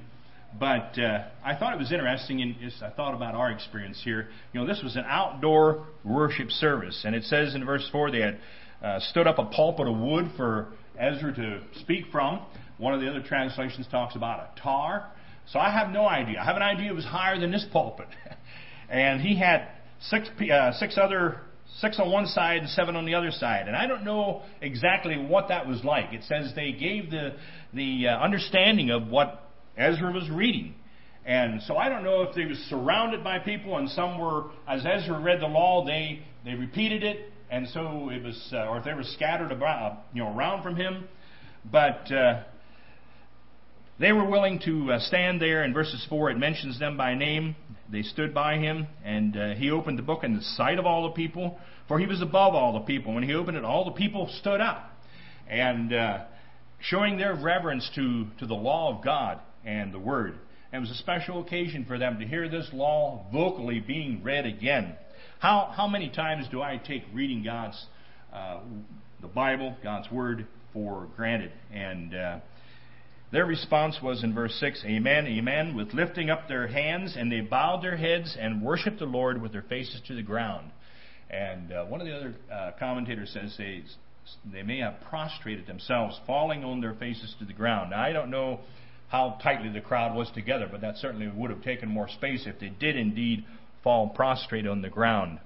but 0.59 0.99
uh, 0.99 1.25
I 1.45 1.57
thought 1.57 1.75
it 1.75 1.79
was 1.79 1.93
interesting. 1.93 2.43
And 2.43 2.57
I 2.83 2.91
thought 2.91 3.15
about 3.15 3.35
our 3.35 3.51
experience 3.51 4.01
here. 4.03 4.29
You 4.53 4.61
know, 4.61 4.67
this 4.67 4.83
was 4.83 4.97
an 4.97 5.05
outdoor 5.07 5.87
worship 6.05 6.51
service, 6.51 7.03
and 7.05 7.15
it 7.15 7.25
says 7.25 7.55
in 7.55 7.65
verse 7.65 7.89
four 7.91 8.11
they 8.11 8.21
had 8.21 8.39
uh, 8.83 9.01
stood 9.01 9.27
up 9.27 9.39
a 9.39 9.47
pulpit 9.47 9.87
of 9.87 9.97
wood 9.97 10.31
for 10.37 10.73
Ezra 10.99 11.35
to 11.35 11.61
speak 11.81 12.07
from. 12.11 12.41
One 12.79 12.95
of 12.95 13.01
the 13.01 13.09
other 13.09 13.23
translations 13.23 13.87
talks 13.91 14.17
about 14.17 14.41
a 14.41 14.61
tar. 14.61 15.11
So 15.47 15.59
I 15.59 15.71
have 15.71 15.91
no 15.91 16.07
idea. 16.07 16.41
I 16.41 16.45
have 16.45 16.57
an 16.57 16.63
idea 16.63 16.91
it 16.91 16.95
was 16.95 17.05
higher 17.05 17.39
than 17.39 17.51
this 17.51 17.67
pulpit, 17.73 18.09
and 18.89 19.21
he 19.21 19.39
had 19.39 19.69
six 20.01 20.29
uh, 20.53 20.73
six 20.73 20.99
other 20.99 21.41
six 21.79 21.99
on 21.99 22.11
one 22.11 22.27
side 22.27 22.59
and 22.59 22.69
seven 22.69 22.97
on 22.97 23.07
the 23.07 23.15
other 23.15 23.31
side. 23.31 23.67
And 23.67 23.77
I 23.77 23.87
don't 23.87 24.05
know 24.05 24.43
exactly 24.61 25.17
what 25.17 25.49
that 25.49 25.67
was 25.67 25.83
like. 25.85 26.13
It 26.13 26.25
says 26.25 26.53
they 26.55 26.73
gave 26.73 27.11
the 27.11 27.37
the 27.73 28.09
uh, 28.09 28.19
understanding 28.19 28.91
of 28.91 29.09
what 29.09 29.52
Ezra 29.77 30.13
was 30.13 30.29
reading. 30.31 30.75
And 31.25 31.63
so 31.63 31.77
I 31.77 31.89
don't 31.89 32.03
know 32.03 32.23
if 32.23 32.35
they 32.35 32.45
was 32.45 32.59
surrounded 32.69 33.23
by 33.23 33.39
people 33.39 33.77
and 33.79 33.89
some 33.91 34.19
were, 34.19 34.51
as 34.67 34.85
Ezra 34.85 35.21
read 35.21 35.41
the 35.41 35.47
law, 35.47 35.85
they, 35.85 36.23
they 36.45 36.55
repeated 36.55 37.03
it. 37.05 37.33
And 37.51 37.69
so 37.69 38.09
it 38.11 38.23
was, 38.23 38.49
uh, 38.53 38.67
or 38.67 38.79
if 38.79 38.85
they 38.85 38.95
were 38.95 39.05
scattered 39.05 39.53
about, 39.53 40.05
you 40.15 40.23
know, 40.23 40.35
around 40.35 40.63
from 40.63 40.75
him. 40.75 41.07
But 41.71 42.11
uh, 42.11 42.43
they 44.01 44.11
were 44.11 44.29
willing 44.29 44.59
to 44.65 44.93
uh, 44.93 44.99
stand 45.01 45.41
there. 45.41 45.63
In 45.63 45.73
verses 45.73 46.05
4, 46.09 46.31
it 46.31 46.39
mentions 46.39 46.79
them 46.79 46.97
by 46.97 47.15
name. 47.15 47.55
They 47.91 48.03
stood 48.03 48.33
by 48.33 48.57
him, 48.57 48.87
and 49.05 49.37
uh, 49.37 49.55
he 49.55 49.71
opened 49.71 49.99
the 49.99 50.03
book 50.03 50.25
in 50.25 50.35
the 50.35 50.43
sight 50.43 50.79
of 50.79 50.87
all 50.87 51.05
the 51.05 51.15
people, 51.15 51.59
for 51.89 51.99
he 51.99 52.07
was 52.07 52.23
above 52.23 52.55
all 52.55 52.73
the 52.73 52.81
people. 52.81 53.15
When 53.15 53.23
he 53.23 53.35
opened 53.35 53.59
it, 53.59 53.65
all 53.65 53.85
the 53.85 53.91
people 53.91 54.31
stood 54.41 54.63
up, 54.63 54.91
and 55.47 55.93
uh, 55.93 56.25
showing 56.81 57.19
their 57.19 57.35
reverence 57.35 57.89
to, 57.95 58.27
to 58.39 58.47
the 58.47 58.55
law 58.55 58.97
of 58.97 59.05
God 59.05 59.41
and 59.65 59.93
the 59.93 59.99
Word. 59.99 60.39
It 60.73 60.79
was 60.79 60.91
a 60.91 60.95
special 60.95 61.43
occasion 61.43 61.85
for 61.85 61.99
them 61.99 62.19
to 62.19 62.27
hear 62.27 62.49
this 62.49 62.69
law 62.73 63.27
vocally 63.31 63.81
being 63.81 64.23
read 64.23 64.47
again. 64.47 64.97
How, 65.39 65.73
how 65.77 65.87
many 65.87 66.09
times 66.09 66.47
do 66.51 66.63
I 66.63 66.79
take 66.79 67.03
reading 67.13 67.43
God's, 67.45 67.85
uh, 68.33 68.61
the 69.21 69.27
Bible, 69.27 69.77
God's 69.83 70.11
Word, 70.11 70.47
for 70.73 71.09
granted? 71.17 71.53
And 71.73 72.15
uh, 72.15 72.39
their 73.33 73.45
response 73.45 73.99
was 74.03 74.23
in 74.25 74.35
verse 74.35 74.55
6 74.61 74.85
Amen, 74.87 75.27
Amen, 75.27 75.77
with 75.77 75.93
lifting 75.93 76.31
up 76.31 76.49
their 76.49 76.69
hands, 76.69 77.17
and 77.19 77.31
they 77.31 77.41
bowed 77.41 77.83
their 77.83 77.97
heads 77.97 78.37
and 78.39 78.63
worshiped 78.63 78.99
the 78.99 79.05
Lord 79.05 79.43
with 79.43 79.53
their 79.53 79.63
faces 79.63 80.01
to 80.07 80.15
the 80.15 80.23
ground. 80.23 80.71
And 81.29 81.73
uh, 81.73 81.85
one 81.87 82.01
of 82.01 82.07
the 82.07 82.15
other 82.15 82.35
uh, 82.53 82.71
commentators 82.79 83.31
says 83.33 83.55
they, 83.57 83.85
they 84.53 84.63
may 84.63 84.79
have 84.79 84.97
prostrated 85.09 85.67
themselves, 85.67 86.21
falling 86.27 86.63
on 86.63 86.81
their 86.81 86.95
faces 86.95 87.35
to 87.39 87.45
the 87.45 87.55
ground. 87.55 87.91
Now, 87.91 88.03
I 88.03 88.13
don't 88.13 88.31
know 88.31 88.61
how 89.13 89.39
tightly 89.43 89.69
the 89.69 89.81
crowd 89.83 90.17
was 90.17 90.31
together, 90.31 90.67
but 90.71 90.81
that 90.81 90.97
certainly 90.97 91.29
would 91.29 91.51
have 91.51 91.63
taken 91.63 91.87
more 91.87 92.09
space 92.09 92.45
if 92.47 92.59
they 92.59 92.71
did 92.71 92.97
indeed 92.97 93.45
fall 93.85 94.09
prostrate 94.09 94.67
on 94.67 94.81
the 94.81 94.89
ground. 94.89 95.39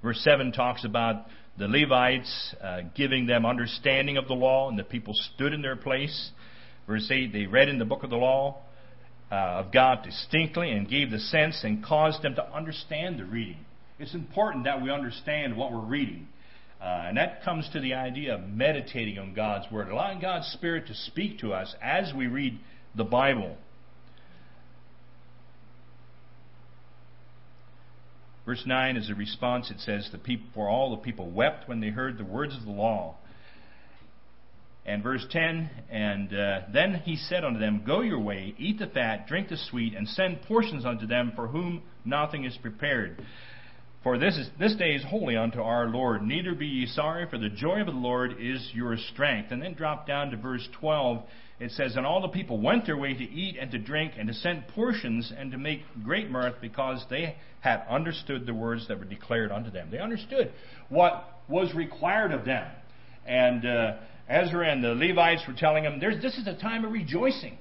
Verse 0.00 0.20
7 0.22 0.52
talks 0.52 0.84
about 0.84 1.26
the 1.58 1.66
Levites 1.66 2.54
uh, 2.62 2.82
giving 2.94 3.26
them 3.26 3.44
understanding 3.44 4.16
of 4.16 4.28
the 4.28 4.34
law, 4.34 4.68
and 4.68 4.78
the 4.78 4.84
people 4.84 5.12
stood 5.34 5.52
in 5.52 5.60
their 5.60 5.74
place. 5.74 6.30
Verse 6.86 7.10
8 7.10 7.32
they 7.32 7.46
read 7.46 7.68
in 7.68 7.80
the 7.80 7.84
book 7.84 8.04
of 8.04 8.10
the 8.10 8.16
law 8.16 8.58
uh, 9.32 9.34
of 9.34 9.72
God 9.72 10.04
distinctly 10.04 10.70
and 10.70 10.88
gave 10.88 11.10
the 11.10 11.18
sense 11.18 11.64
and 11.64 11.84
caused 11.84 12.22
them 12.22 12.36
to 12.36 12.54
understand 12.54 13.18
the 13.18 13.24
reading. 13.24 13.58
It's 13.98 14.14
important 14.14 14.66
that 14.66 14.80
we 14.80 14.92
understand 14.92 15.56
what 15.56 15.72
we're 15.72 15.80
reading. 15.80 16.28
Uh, 16.80 17.04
and 17.08 17.16
that 17.18 17.42
comes 17.44 17.68
to 17.72 17.80
the 17.80 17.94
idea 17.94 18.34
of 18.34 18.48
meditating 18.48 19.18
on 19.18 19.34
God's 19.34 19.70
Word, 19.70 19.88
allowing 19.88 20.20
God's 20.20 20.46
Spirit 20.48 20.86
to 20.86 20.94
speak 20.94 21.40
to 21.40 21.52
us 21.52 21.74
as 21.82 22.12
we 22.14 22.26
read 22.26 22.58
the 22.94 23.04
Bible. 23.04 23.56
Verse 28.46 28.62
9 28.64 28.96
is 28.96 29.10
a 29.10 29.14
response. 29.14 29.70
It 29.70 29.80
says, 29.80 30.08
the 30.10 30.18
people, 30.18 30.46
For 30.54 30.68
all 30.68 30.90
the 30.90 31.02
people 31.02 31.30
wept 31.30 31.68
when 31.68 31.80
they 31.80 31.90
heard 31.90 32.16
the 32.16 32.24
words 32.24 32.56
of 32.56 32.64
the 32.64 32.72
law. 32.72 33.16
And 34.86 35.02
verse 35.02 35.24
10 35.30 35.70
And 35.90 36.34
uh, 36.34 36.60
then 36.72 36.94
he 37.04 37.16
said 37.16 37.44
unto 37.44 37.60
them, 37.60 37.84
Go 37.86 38.00
your 38.00 38.18
way, 38.18 38.54
eat 38.58 38.78
the 38.78 38.86
fat, 38.86 39.26
drink 39.28 39.50
the 39.50 39.56
sweet, 39.56 39.94
and 39.94 40.08
send 40.08 40.42
portions 40.42 40.86
unto 40.86 41.06
them 41.06 41.32
for 41.36 41.48
whom 41.48 41.82
nothing 42.04 42.44
is 42.44 42.56
prepared. 42.56 43.22
For 44.02 44.16
this, 44.16 44.34
is, 44.38 44.48
this 44.58 44.74
day 44.76 44.94
is 44.94 45.04
holy 45.04 45.36
unto 45.36 45.60
our 45.60 45.88
Lord. 45.88 46.22
Neither 46.22 46.54
be 46.54 46.66
ye 46.66 46.86
sorry, 46.86 47.28
for 47.28 47.36
the 47.36 47.50
joy 47.50 47.80
of 47.80 47.86
the 47.86 47.92
Lord 47.92 48.36
is 48.40 48.70
your 48.72 48.96
strength. 48.96 49.52
And 49.52 49.60
then 49.60 49.74
drop 49.74 50.06
down 50.06 50.30
to 50.30 50.38
verse 50.38 50.66
12. 50.80 51.22
It 51.60 51.70
says, 51.72 51.96
And 51.96 52.06
all 52.06 52.22
the 52.22 52.28
people 52.28 52.58
went 52.58 52.86
their 52.86 52.96
way 52.96 53.12
to 53.12 53.22
eat 53.22 53.58
and 53.60 53.70
to 53.72 53.78
drink 53.78 54.12
and 54.16 54.26
to 54.28 54.32
send 54.32 54.68
portions 54.68 55.30
and 55.36 55.52
to 55.52 55.58
make 55.58 55.82
great 56.02 56.30
mirth 56.30 56.54
because 56.62 57.04
they 57.10 57.36
had 57.60 57.84
understood 57.90 58.46
the 58.46 58.54
words 58.54 58.88
that 58.88 58.98
were 58.98 59.04
declared 59.04 59.52
unto 59.52 59.70
them. 59.70 59.90
They 59.90 59.98
understood 59.98 60.50
what 60.88 61.42
was 61.46 61.74
required 61.74 62.32
of 62.32 62.46
them. 62.46 62.66
And 63.26 63.66
uh, 63.66 63.96
Ezra 64.30 64.72
and 64.72 64.82
the 64.82 64.94
Levites 64.94 65.42
were 65.46 65.52
telling 65.52 65.84
them, 65.84 66.00
This 66.00 66.38
is 66.38 66.46
a 66.46 66.56
time 66.56 66.86
of 66.86 66.92
rejoicing. 66.92 67.58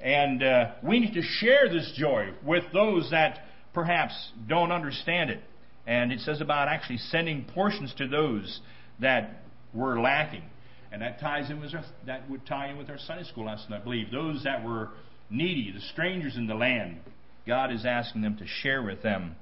And 0.00 0.42
uh, 0.42 0.72
we 0.82 0.98
need 0.98 1.14
to 1.14 1.22
share 1.22 1.68
this 1.68 1.92
joy 1.96 2.30
with 2.44 2.64
those 2.72 3.08
that 3.12 3.38
perhaps 3.72 4.32
don't 4.48 4.72
understand 4.72 5.30
it. 5.30 5.40
And 5.86 6.12
it 6.12 6.20
says 6.20 6.40
about 6.40 6.68
actually 6.68 6.98
sending 6.98 7.44
portions 7.44 7.94
to 7.98 8.08
those 8.08 8.60
that 9.00 9.42
were 9.72 10.00
lacking. 10.00 10.42
And 10.90 11.02
that 11.02 11.20
ties 11.20 11.50
in 11.50 11.60
with 11.60 11.74
our, 11.74 11.84
that 12.06 12.28
would 12.30 12.46
tie 12.46 12.70
in 12.70 12.78
with 12.78 12.88
our 12.90 12.98
Sunday 12.98 13.24
school 13.24 13.46
lesson, 13.46 13.72
I 13.72 13.78
believe. 13.78 14.10
Those 14.10 14.44
that 14.44 14.64
were 14.64 14.90
needy, 15.30 15.72
the 15.72 15.80
strangers 15.80 16.36
in 16.36 16.46
the 16.46 16.54
land, 16.54 17.00
God 17.46 17.72
is 17.72 17.84
asking 17.84 18.22
them 18.22 18.36
to 18.38 18.46
share 18.46 18.82
with 18.82 19.02
them 19.02 19.36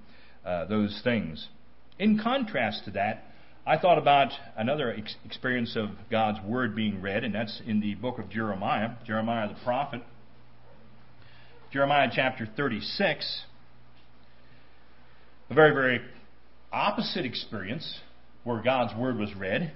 uh, 0.45 0.67
those 0.67 1.01
things. 1.05 1.49
In 1.99 2.19
contrast 2.19 2.85
to 2.87 2.91
that, 2.93 3.25
I 3.67 3.79
thought 3.79 3.99
about 3.99 4.33
another 4.57 4.93
ex- 4.93 5.17
experience 5.25 5.75
of 5.77 5.91
God's 6.11 6.39
Word 6.45 6.75
being 6.77 7.01
read, 7.01 7.25
and 7.25 7.35
that's 7.35 7.63
in 7.67 7.81
the 7.81 7.95
book 7.95 8.19
of 8.19 8.29
Jeremiah, 8.29 8.91
Jeremiah 9.07 9.49
the 9.49 9.57
prophet. 9.65 10.03
Jeremiah 11.73 12.11
chapter 12.13 12.47
36. 12.57 13.43
A 15.51 15.55
very, 15.55 15.73
very 15.73 16.01
opposite 16.75 17.25
experience 17.25 18.01
where 18.43 18.61
God's 18.61 18.99
word 18.99 19.17
was 19.17 19.33
read, 19.37 19.73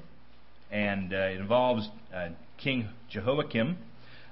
and 0.70 1.12
uh, 1.12 1.16
it 1.16 1.40
involves 1.40 1.88
uh, 2.12 2.30
King 2.62 2.88
Jehoiakim. 3.08 3.78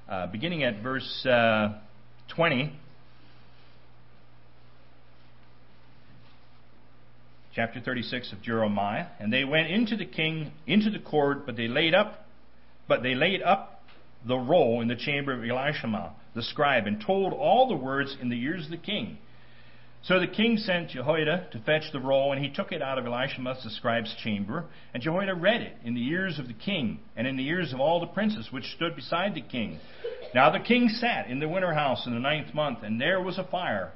Uh, 0.09 0.27
beginning 0.27 0.65
at 0.65 0.83
verse 0.83 1.25
uh, 1.27 1.79
20, 2.35 2.73
chapter 7.55 7.81
36 7.81 8.33
of 8.33 8.43
Jeremiah, 8.43 9.07
and 9.21 9.33
they 9.33 9.45
went 9.45 9.69
into 9.69 9.97
the 9.97 10.05
king 10.05 10.51
into 10.67 10.91
the 10.91 10.99
court, 10.99 11.47
but 11.47 11.57
they 11.57 11.69
laid 11.69 11.95
up, 11.95 12.27
but 12.89 13.05
they 13.05 13.15
laid 13.15 13.43
up 13.43 13.81
the 14.27 14.37
roll 14.37 14.81
in 14.81 14.89
the 14.89 14.97
chamber 14.97 15.33
of 15.33 15.41
Elishama, 15.41 16.11
the 16.35 16.43
scribe, 16.43 16.89
and 16.89 17.01
told 17.07 17.33
all 17.33 17.69
the 17.69 17.77
words 17.77 18.17
in 18.21 18.29
the 18.29 18.43
ears 18.43 18.65
of 18.65 18.73
the 18.73 18.77
king. 18.77 19.19
So 20.07 20.21
the 20.21 20.29
king 20.29 20.57
sent 20.57 20.91
Jehoiada 20.91 21.49
to 21.51 21.59
fetch 21.59 21.91
the 21.93 21.99
roll, 21.99 22.33
and 22.33 22.45
he 22.45 22.49
took 22.49 22.71
it 22.71 22.81
out 22.81 22.97
of 22.97 23.07
Elishama 23.07 23.61
the 23.65 23.71
scribe's 23.71 24.15
chamber. 24.23 24.67
And 24.95 25.03
Jehoiada 25.03 25.35
read 25.35 25.63
it 25.63 25.77
in 25.85 25.95
the 25.95 26.09
ears 26.09 26.39
of 26.39 26.47
the 26.47 26.55
king, 26.55 27.01
and 27.17 27.27
in 27.27 27.37
the 27.37 27.49
ears 27.49 27.73
of 27.73 27.81
all 27.81 27.99
the 27.99 28.07
princes 28.07 28.53
which 28.53 28.73
stood 28.77 28.95
beside 28.95 29.35
the 29.35 29.41
king. 29.41 29.81
Now 30.33 30.51
the 30.51 30.61
king 30.61 30.89
sat 30.89 31.29
in 31.29 31.41
the 31.41 31.49
winter 31.49 31.75
house 31.75 32.07
in 32.07 32.15
the 32.15 32.21
ninth 32.21 32.55
month, 32.55 32.85
and 32.85 33.01
there 33.01 33.21
was 33.21 33.37
a 33.37 33.49
fire 33.51 33.93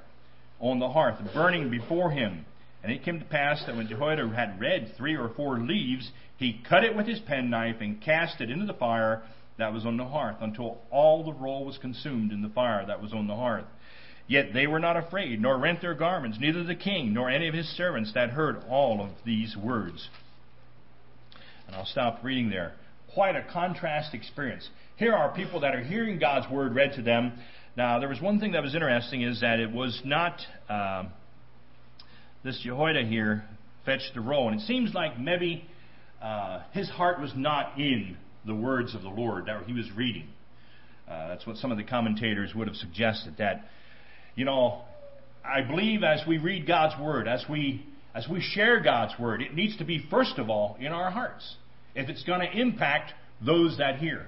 on 0.58 0.80
the 0.80 0.88
hearth, 0.88 1.20
burning 1.32 1.70
before 1.70 2.10
him. 2.10 2.44
And 2.82 2.90
it 2.90 3.04
came 3.04 3.20
to 3.20 3.24
pass 3.24 3.62
that 3.66 3.76
when 3.76 3.86
Jehoiada 3.86 4.28
had 4.30 4.58
read 4.58 4.94
three 4.96 5.16
or 5.16 5.28
four 5.36 5.60
leaves, 5.60 6.10
he 6.38 6.60
cut 6.68 6.82
it 6.82 6.96
with 6.96 7.06
his 7.06 7.20
penknife 7.20 7.76
and 7.80 8.02
cast 8.02 8.40
it 8.40 8.50
into 8.50 8.66
the 8.66 8.74
fire 8.74 9.22
that 9.58 9.72
was 9.72 9.86
on 9.86 9.96
the 9.96 10.06
hearth, 10.06 10.38
until 10.40 10.78
all 10.90 11.22
the 11.22 11.34
roll 11.34 11.64
was 11.64 11.78
consumed 11.78 12.32
in 12.32 12.42
the 12.42 12.48
fire 12.48 12.84
that 12.84 13.00
was 13.00 13.12
on 13.12 13.28
the 13.28 13.36
hearth. 13.36 13.66
Yet 14.30 14.54
they 14.54 14.68
were 14.68 14.78
not 14.78 14.96
afraid, 14.96 15.42
nor 15.42 15.58
rent 15.58 15.80
their 15.80 15.94
garments, 15.94 16.38
neither 16.40 16.62
the 16.62 16.76
king 16.76 17.12
nor 17.12 17.28
any 17.28 17.48
of 17.48 17.54
his 17.54 17.66
servants 17.76 18.12
that 18.14 18.30
heard 18.30 18.62
all 18.68 19.02
of 19.02 19.10
these 19.26 19.56
words. 19.56 20.08
And 21.66 21.74
I'll 21.74 21.84
stop 21.84 22.20
reading 22.22 22.48
there. 22.48 22.74
Quite 23.12 23.34
a 23.34 23.44
contrast 23.52 24.14
experience. 24.14 24.70
Here 24.98 25.12
are 25.12 25.34
people 25.34 25.58
that 25.62 25.74
are 25.74 25.82
hearing 25.82 26.20
God's 26.20 26.48
word 26.48 26.76
read 26.76 26.92
to 26.94 27.02
them. 27.02 27.32
Now, 27.76 27.98
there 27.98 28.08
was 28.08 28.20
one 28.20 28.38
thing 28.38 28.52
that 28.52 28.62
was 28.62 28.72
interesting 28.72 29.22
is 29.22 29.40
that 29.40 29.58
it 29.58 29.72
was 29.72 30.00
not 30.04 30.40
uh, 30.68 31.06
this 32.44 32.60
Jehoiada 32.62 33.02
here 33.02 33.44
fetched 33.84 34.12
the 34.14 34.20
roll. 34.20 34.48
And 34.48 34.60
it 34.60 34.64
seems 34.64 34.94
like 34.94 35.18
maybe 35.18 35.64
uh, 36.22 36.60
his 36.70 36.88
heart 36.88 37.20
was 37.20 37.32
not 37.34 37.80
in 37.80 38.16
the 38.46 38.54
words 38.54 38.94
of 38.94 39.02
the 39.02 39.08
Lord 39.08 39.46
that 39.46 39.64
he 39.64 39.72
was 39.72 39.90
reading. 39.96 40.28
Uh, 41.08 41.30
that's 41.30 41.48
what 41.48 41.56
some 41.56 41.72
of 41.72 41.78
the 41.78 41.82
commentators 41.82 42.54
would 42.54 42.68
have 42.68 42.76
suggested. 42.76 43.34
That, 43.38 43.64
you 44.34 44.44
know, 44.44 44.82
I 45.44 45.62
believe 45.62 46.02
as 46.02 46.20
we 46.26 46.38
read 46.38 46.66
God's 46.66 47.00
Word, 47.00 47.28
as 47.28 47.44
we 47.48 47.86
as 48.14 48.26
we 48.28 48.40
share 48.40 48.80
God's 48.80 49.12
Word, 49.18 49.40
it 49.40 49.54
needs 49.54 49.76
to 49.78 49.84
be 49.84 50.04
first 50.10 50.38
of 50.38 50.50
all 50.50 50.76
in 50.80 50.88
our 50.88 51.10
hearts 51.10 51.56
if 51.94 52.08
it's 52.08 52.24
going 52.24 52.40
to 52.40 52.58
impact 52.58 53.12
those 53.44 53.78
that 53.78 53.96
hear. 53.96 54.26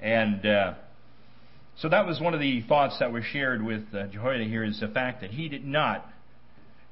And 0.00 0.44
uh, 0.44 0.74
so 1.78 1.88
that 1.88 2.06
was 2.06 2.20
one 2.20 2.34
of 2.34 2.40
the 2.40 2.62
thoughts 2.62 2.98
that 3.00 3.12
were 3.12 3.22
shared 3.22 3.62
with 3.62 3.82
uh, 3.94 4.06
Jehoiada 4.08 4.44
here 4.44 4.64
is 4.64 4.80
the 4.80 4.88
fact 4.88 5.20
that 5.20 5.30
he 5.30 5.48
did 5.48 5.64
not, 5.64 6.06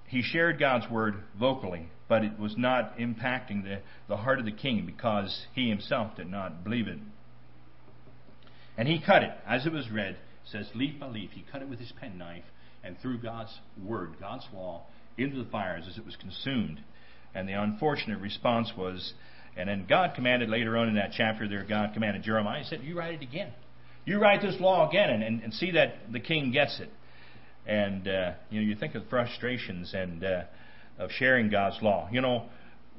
he 0.07 0.23
shared 0.23 0.59
God's 0.59 0.91
word 0.91 1.17
vocally, 1.39 1.89
but 2.09 2.25
it 2.25 2.39
was 2.39 2.55
not 2.57 2.99
impacting 2.99 3.63
the, 3.65 3.81
the 4.09 4.17
heart 4.17 4.39
of 4.39 4.45
the 4.45 4.53
king 4.53 4.85
because 4.87 5.47
he 5.55 5.69
himself 5.69 6.17
did 6.17 6.31
not 6.31 6.65
believe 6.65 6.89
it. 6.89 6.99
And 8.77 8.89
he 8.89 9.01
cut 9.05 9.23
it, 9.23 9.31
as 9.47 9.67
it 9.67 9.73
was 9.73 9.89
read, 9.91 10.17
says 10.51 10.69
leaf 10.75 10.99
by 11.01 11.09
leaf. 11.09 11.31
He 11.33 11.45
cut 11.51 11.63
it 11.63 11.69
with 11.69 11.79
his 11.79 11.93
penknife 12.01 12.45
and 12.83 12.97
threw 13.01 13.19
God's 13.19 13.59
word, 13.83 14.15
God's 14.21 14.47
law, 14.53 14.83
into 15.17 15.43
the 15.43 15.51
fires 15.51 15.85
as 15.89 15.97
it 15.99 16.05
was 16.05 16.17
consumed. 16.17 16.81
And 17.35 17.49
the 17.49 17.55
unfortunate 17.55 18.21
response 18.21 18.73
was, 18.77 19.15
and 19.57 19.69
then 19.69 19.87
God 19.89 20.13
commanded 20.15 20.49
later 20.49 20.77
on 20.77 20.89
in 20.89 20.95
that 20.97 21.13
chapter 21.17 21.49
there, 21.49 21.65
God 21.65 21.95
commanded 21.95 22.23
Jeremiah, 22.23 22.63
He 22.63 22.69
said, 22.69 22.81
You 22.83 22.99
write 22.99 23.15
it 23.15 23.23
again. 23.23 23.53
You 24.05 24.19
write 24.21 24.43
this 24.43 24.61
law 24.61 24.89
again 24.89 25.11
and, 25.11 25.23
and, 25.23 25.43
and 25.43 25.55
see 25.55 25.73
that 25.73 26.13
the 26.13 26.21
king 26.21 26.53
gets 26.53 26.79
it. 26.79 26.91
And 27.67 28.07
uh, 28.07 28.33
you 28.51 28.61
know, 28.61 28.67
you 28.67 28.75
think 28.75 28.95
of 28.95 29.09
frustrations 29.09 29.95
and 29.95 30.23
uh, 30.23 30.43
of 30.99 31.11
sharing 31.13 31.49
God's 31.51 31.79
law. 31.81 32.09
You 32.13 32.21
know, 32.21 32.45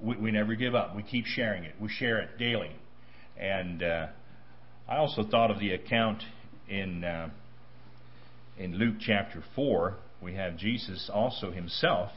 we, 0.01 0.17
we 0.17 0.31
never 0.31 0.55
give 0.55 0.73
up. 0.73 0.95
We 0.95 1.03
keep 1.03 1.25
sharing 1.25 1.63
it. 1.63 1.75
We 1.79 1.89
share 1.89 2.19
it 2.19 2.37
daily. 2.39 2.71
And 3.37 3.83
uh, 3.83 4.07
I 4.87 4.97
also 4.97 5.23
thought 5.23 5.51
of 5.51 5.59
the 5.59 5.71
account 5.73 6.23
in 6.69 7.03
uh, 7.03 7.29
in 8.57 8.75
Luke 8.75 8.95
chapter 8.99 9.43
four. 9.55 9.95
We 10.21 10.35
have 10.35 10.57
Jesus 10.57 11.09
also 11.13 11.51
himself 11.51 12.11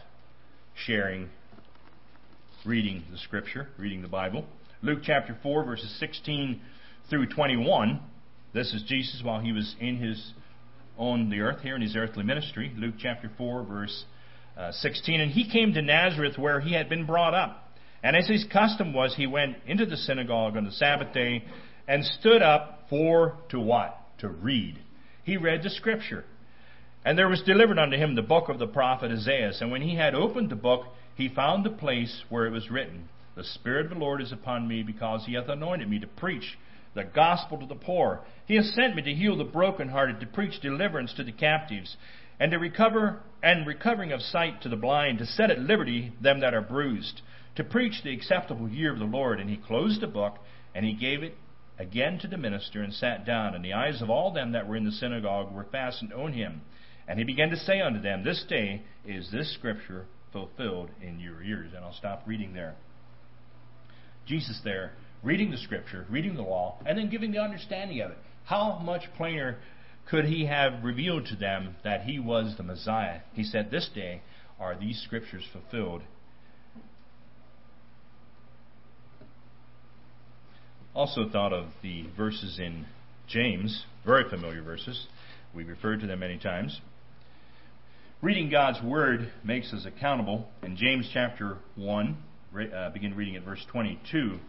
sharing, 0.86 1.28
reading 2.64 3.04
the 3.10 3.18
Scripture, 3.18 3.68
reading 3.78 4.02
the 4.02 4.08
Bible. 4.08 4.44
Luke 4.82 5.00
chapter 5.02 5.36
four, 5.42 5.64
verses 5.64 5.94
sixteen 5.98 6.60
through 7.10 7.26
twenty-one. 7.26 8.00
This 8.54 8.72
is 8.72 8.82
Jesus 8.86 9.20
while 9.22 9.40
he 9.40 9.52
was 9.52 9.74
in 9.80 9.96
his 9.98 10.32
on 10.98 11.30
the 11.30 11.40
earth 11.40 11.60
here 11.62 11.76
in 11.76 11.82
his 11.82 11.96
earthly 11.96 12.24
ministry. 12.24 12.72
Luke 12.76 12.96
chapter 12.98 13.30
4, 13.38 13.62
verse 13.62 14.04
uh, 14.58 14.72
16. 14.72 15.20
And 15.20 15.30
he 15.30 15.48
came 15.48 15.72
to 15.72 15.80
Nazareth 15.80 16.36
where 16.36 16.60
he 16.60 16.74
had 16.74 16.88
been 16.88 17.06
brought 17.06 17.34
up. 17.34 17.64
And 18.02 18.16
as 18.16 18.28
his 18.28 18.44
custom 18.52 18.92
was, 18.92 19.14
he 19.16 19.26
went 19.26 19.56
into 19.66 19.86
the 19.86 19.96
synagogue 19.96 20.56
on 20.56 20.64
the 20.64 20.72
Sabbath 20.72 21.14
day 21.14 21.44
and 21.86 22.04
stood 22.04 22.42
up 22.42 22.86
for 22.90 23.36
to 23.50 23.60
what? 23.60 23.96
To 24.18 24.28
read. 24.28 24.78
He 25.22 25.36
read 25.36 25.62
the 25.62 25.70
scripture. 25.70 26.24
And 27.04 27.16
there 27.16 27.28
was 27.28 27.42
delivered 27.42 27.78
unto 27.78 27.96
him 27.96 28.14
the 28.14 28.22
book 28.22 28.48
of 28.48 28.58
the 28.58 28.66
prophet 28.66 29.10
Isaiah. 29.10 29.52
And 29.60 29.70
when 29.70 29.82
he 29.82 29.96
had 29.96 30.14
opened 30.14 30.50
the 30.50 30.56
book, 30.56 30.86
he 31.14 31.28
found 31.28 31.64
the 31.64 31.70
place 31.70 32.24
where 32.28 32.46
it 32.46 32.50
was 32.50 32.70
written, 32.70 33.08
The 33.36 33.44
Spirit 33.44 33.86
of 33.86 33.92
the 33.92 33.98
Lord 33.98 34.20
is 34.20 34.32
upon 34.32 34.66
me, 34.66 34.82
because 34.82 35.24
he 35.24 35.34
hath 35.34 35.48
anointed 35.48 35.88
me 35.88 35.98
to 36.00 36.06
preach 36.06 36.58
the 36.94 37.04
gospel 37.04 37.58
to 37.58 37.66
the 37.66 37.74
poor. 37.74 38.20
He 38.46 38.56
has 38.56 38.72
sent 38.74 38.96
me 38.96 39.02
to 39.02 39.14
heal 39.14 39.36
the 39.36 39.44
brokenhearted, 39.44 40.20
to 40.20 40.26
preach 40.26 40.60
deliverance 40.60 41.14
to 41.14 41.24
the 41.24 41.32
captives, 41.32 41.96
and 42.40 42.50
to 42.50 42.58
recover 42.58 43.20
and 43.42 43.66
recovering 43.66 44.12
of 44.12 44.20
sight 44.20 44.62
to 44.62 44.68
the 44.68 44.76
blind, 44.76 45.18
to 45.18 45.26
set 45.26 45.50
at 45.50 45.60
liberty 45.60 46.12
them 46.20 46.40
that 46.40 46.54
are 46.54 46.60
bruised, 46.62 47.22
to 47.56 47.64
preach 47.64 48.02
the 48.02 48.12
acceptable 48.12 48.68
year 48.68 48.92
of 48.92 48.98
the 48.98 49.04
Lord. 49.04 49.40
And 49.40 49.48
he 49.48 49.56
closed 49.56 50.00
the 50.00 50.06
book, 50.06 50.38
and 50.74 50.84
he 50.84 50.94
gave 50.94 51.22
it 51.22 51.36
again 51.78 52.18
to 52.20 52.28
the 52.28 52.36
minister, 52.36 52.82
and 52.82 52.92
sat 52.92 53.24
down. 53.24 53.54
And 53.54 53.64
the 53.64 53.72
eyes 53.72 54.02
of 54.02 54.10
all 54.10 54.32
them 54.32 54.52
that 54.52 54.68
were 54.68 54.76
in 54.76 54.84
the 54.84 54.92
synagogue 54.92 55.52
were 55.52 55.66
fastened 55.70 56.12
on 56.12 56.32
him. 56.32 56.62
And 57.06 57.18
he 57.18 57.24
began 57.24 57.50
to 57.50 57.56
say 57.56 57.80
unto 57.80 58.00
them, 58.00 58.24
This 58.24 58.44
day 58.48 58.82
is 59.06 59.30
this 59.30 59.54
scripture 59.54 60.06
fulfilled 60.32 60.90
in 61.00 61.20
your 61.20 61.42
ears. 61.42 61.72
And 61.74 61.84
I'll 61.84 61.94
stop 61.94 62.22
reading 62.26 62.52
there. 62.52 62.74
Jesus 64.26 64.60
there 64.62 64.92
reading 65.22 65.50
the 65.50 65.58
scripture, 65.58 66.06
reading 66.10 66.34
the 66.34 66.42
law, 66.42 66.78
and 66.86 66.98
then 66.98 67.10
giving 67.10 67.32
the 67.32 67.40
understanding 67.40 68.00
of 68.00 68.10
it. 68.10 68.18
How 68.44 68.78
much 68.78 69.02
plainer 69.16 69.58
could 70.08 70.24
he 70.24 70.46
have 70.46 70.84
revealed 70.84 71.26
to 71.26 71.36
them 71.36 71.76
that 71.84 72.02
he 72.02 72.18
was 72.18 72.56
the 72.56 72.62
Messiah? 72.62 73.20
He 73.32 73.44
said, 73.44 73.70
This 73.70 73.88
day 73.94 74.22
are 74.58 74.78
these 74.78 75.00
scriptures 75.04 75.44
fulfilled. 75.52 76.02
Also 80.98 81.28
thought 81.30 81.52
of 81.52 81.66
the 81.80 82.06
verses 82.16 82.58
in 82.58 82.84
James, 83.28 83.84
very 84.04 84.28
familiar 84.28 84.64
verses. 84.64 85.06
We 85.54 85.62
referred 85.62 86.00
to 86.00 86.08
them 86.08 86.18
many 86.18 86.38
times. 86.38 86.80
Reading 88.20 88.50
God's 88.50 88.82
Word 88.82 89.30
makes 89.44 89.72
us 89.72 89.86
accountable. 89.86 90.48
In 90.64 90.76
James 90.76 91.08
chapter 91.14 91.58
1, 91.76 92.16
uh, 92.74 92.90
begin 92.90 93.14
reading 93.14 93.36
at 93.36 93.44
verse 93.44 93.64
22. 93.70 94.40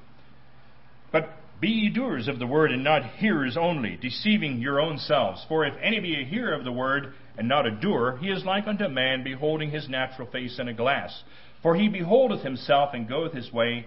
But 1.12 1.30
be 1.62 1.68
ye 1.68 1.90
doers 1.92 2.28
of 2.28 2.40
the 2.40 2.48
word, 2.48 2.72
and 2.72 2.84
not 2.84 3.06
hearers 3.18 3.56
only, 3.56 4.00
deceiving 4.02 4.60
your 4.60 4.82
own 4.82 4.98
selves. 4.98 5.46
For 5.48 5.68
if 5.68 5.76
any 5.80 6.00
be 6.00 6.20
a 6.20 6.26
hearer 6.26 6.56
of 6.56 6.64
the 6.64 6.72
word, 6.72 7.14
and 7.38 7.48
not 7.48 7.68
a 7.68 7.72
doer, 7.80 8.18
he 8.20 8.30
is 8.30 8.44
like 8.44 8.66
unto 8.66 8.86
a 8.86 8.90
man 8.90 9.24
beholding 9.24 9.70
his 9.70 9.88
natural 9.88 10.28
face 10.28 10.58
in 10.58 10.68
a 10.68 10.74
glass. 10.74 11.22
For 11.62 11.76
he 11.76 11.90
beholdeth 11.90 12.42
himself, 12.42 12.96
and 12.96 13.08
goeth 13.08 13.34
his 13.34 13.54
way, 13.54 13.86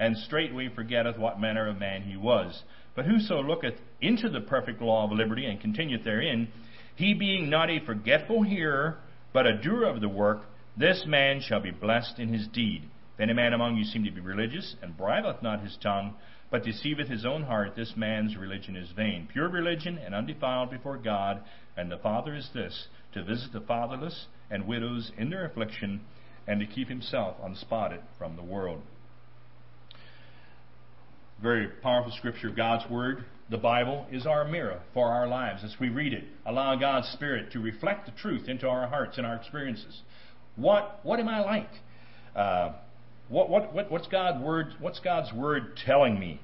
and 0.00 0.16
straightway 0.16 0.70
forgetteth 0.74 1.18
what 1.18 1.38
manner 1.38 1.68
of 1.68 1.78
man 1.78 2.02
he 2.02 2.16
was. 2.16 2.64
But 2.96 3.04
whoso 3.04 3.42
looketh 3.42 3.74
into 4.00 4.30
the 4.30 4.40
perfect 4.40 4.80
law 4.80 5.04
of 5.04 5.12
liberty, 5.12 5.44
and 5.44 5.60
continueth 5.60 6.02
therein, 6.02 6.48
he 6.96 7.14
being 7.14 7.50
not 7.50 7.70
a 7.70 7.84
forgetful 7.84 8.42
hearer, 8.42 8.98
but 9.32 9.46
a 9.46 9.56
doer 9.56 9.84
of 9.84 10.00
the 10.00 10.08
work, 10.08 10.42
this 10.76 11.04
man 11.06 11.40
shall 11.40 11.60
be 11.60 11.70
blessed 11.70 12.18
in 12.18 12.32
his 12.32 12.48
deed. 12.48 12.88
If 13.14 13.20
any 13.20 13.34
man 13.34 13.52
among 13.52 13.76
you 13.76 13.84
seem 13.84 14.04
to 14.04 14.10
be 14.10 14.20
religious, 14.20 14.74
and 14.82 14.96
bridleth 14.96 15.42
not 15.42 15.60
his 15.62 15.76
tongue, 15.82 16.14
but 16.50 16.64
deceiveth 16.64 17.08
his 17.08 17.26
own 17.26 17.42
heart, 17.42 17.76
this 17.76 17.92
man's 17.94 18.36
religion 18.36 18.76
is 18.76 18.90
vain. 18.92 19.28
Pure 19.30 19.50
religion 19.50 19.98
and 19.98 20.14
undefiled 20.14 20.70
before 20.70 20.96
God 20.96 21.42
and 21.76 21.92
the 21.92 21.98
Father 21.98 22.34
is 22.34 22.48
this 22.54 22.88
to 23.12 23.22
visit 23.22 23.52
the 23.52 23.60
fatherless 23.60 24.26
and 24.50 24.66
widows 24.66 25.12
in 25.18 25.28
their 25.28 25.44
affliction, 25.44 26.00
and 26.46 26.58
to 26.58 26.66
keep 26.66 26.88
himself 26.88 27.36
unspotted 27.42 28.00
from 28.18 28.36
the 28.36 28.42
world. 28.42 28.82
Very 31.42 31.68
powerful 31.68 32.12
scripture, 32.18 32.48
of 32.48 32.56
God's 32.56 32.90
Word. 32.90 33.24
The 33.48 33.56
Bible 33.56 34.06
is 34.12 34.26
our 34.26 34.44
mirror 34.44 34.82
for 34.92 35.08
our 35.08 35.26
lives 35.26 35.64
as 35.64 35.74
we 35.80 35.88
read 35.88 36.12
it. 36.12 36.24
Allow 36.44 36.76
God's 36.76 37.08
Spirit 37.08 37.52
to 37.52 37.60
reflect 37.60 38.04
the 38.04 38.12
truth 38.12 38.46
into 38.46 38.68
our 38.68 38.86
hearts 38.86 39.16
and 39.16 39.26
our 39.26 39.36
experiences. 39.36 40.02
What, 40.56 41.00
what 41.02 41.18
am 41.18 41.28
I 41.28 41.40
like? 41.40 41.70
Uh, 42.36 42.72
what, 43.30 43.48
what, 43.48 43.74
what, 43.74 43.90
what's, 43.90 44.06
God 44.08 44.42
word, 44.42 44.74
what's 44.80 45.00
God's 45.00 45.32
word 45.32 45.78
telling 45.86 46.20
me? 46.20 46.42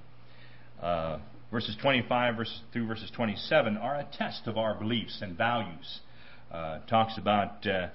Uh, 0.80 1.18
verses 1.50 1.76
25 1.82 2.36
verses, 2.36 2.60
through 2.72 2.86
verses 2.86 3.10
27 3.14 3.76
are 3.76 3.96
a 3.96 4.08
test 4.16 4.46
of 4.46 4.56
our 4.56 4.74
beliefs 4.74 5.18
and 5.20 5.36
values. 5.36 6.00
Uh, 6.50 6.78
talks 6.88 7.18
about 7.18 7.66
uh, 7.66 7.88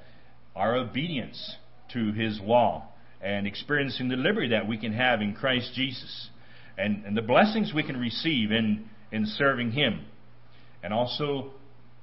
our 0.55 0.75
obedience 0.75 1.55
to 1.93 2.11
His 2.11 2.39
law 2.39 2.89
and 3.19 3.47
experiencing 3.47 4.07
the 4.07 4.15
liberty 4.15 4.49
that 4.49 4.67
we 4.67 4.77
can 4.77 4.93
have 4.93 5.21
in 5.21 5.33
Christ 5.33 5.71
Jesus 5.73 6.29
and, 6.77 7.05
and 7.05 7.15
the 7.15 7.21
blessings 7.21 7.73
we 7.73 7.83
can 7.83 7.97
receive 7.97 8.51
in, 8.51 8.89
in 9.11 9.25
serving 9.25 9.71
Him. 9.71 10.05
And 10.83 10.93
also 10.93 11.51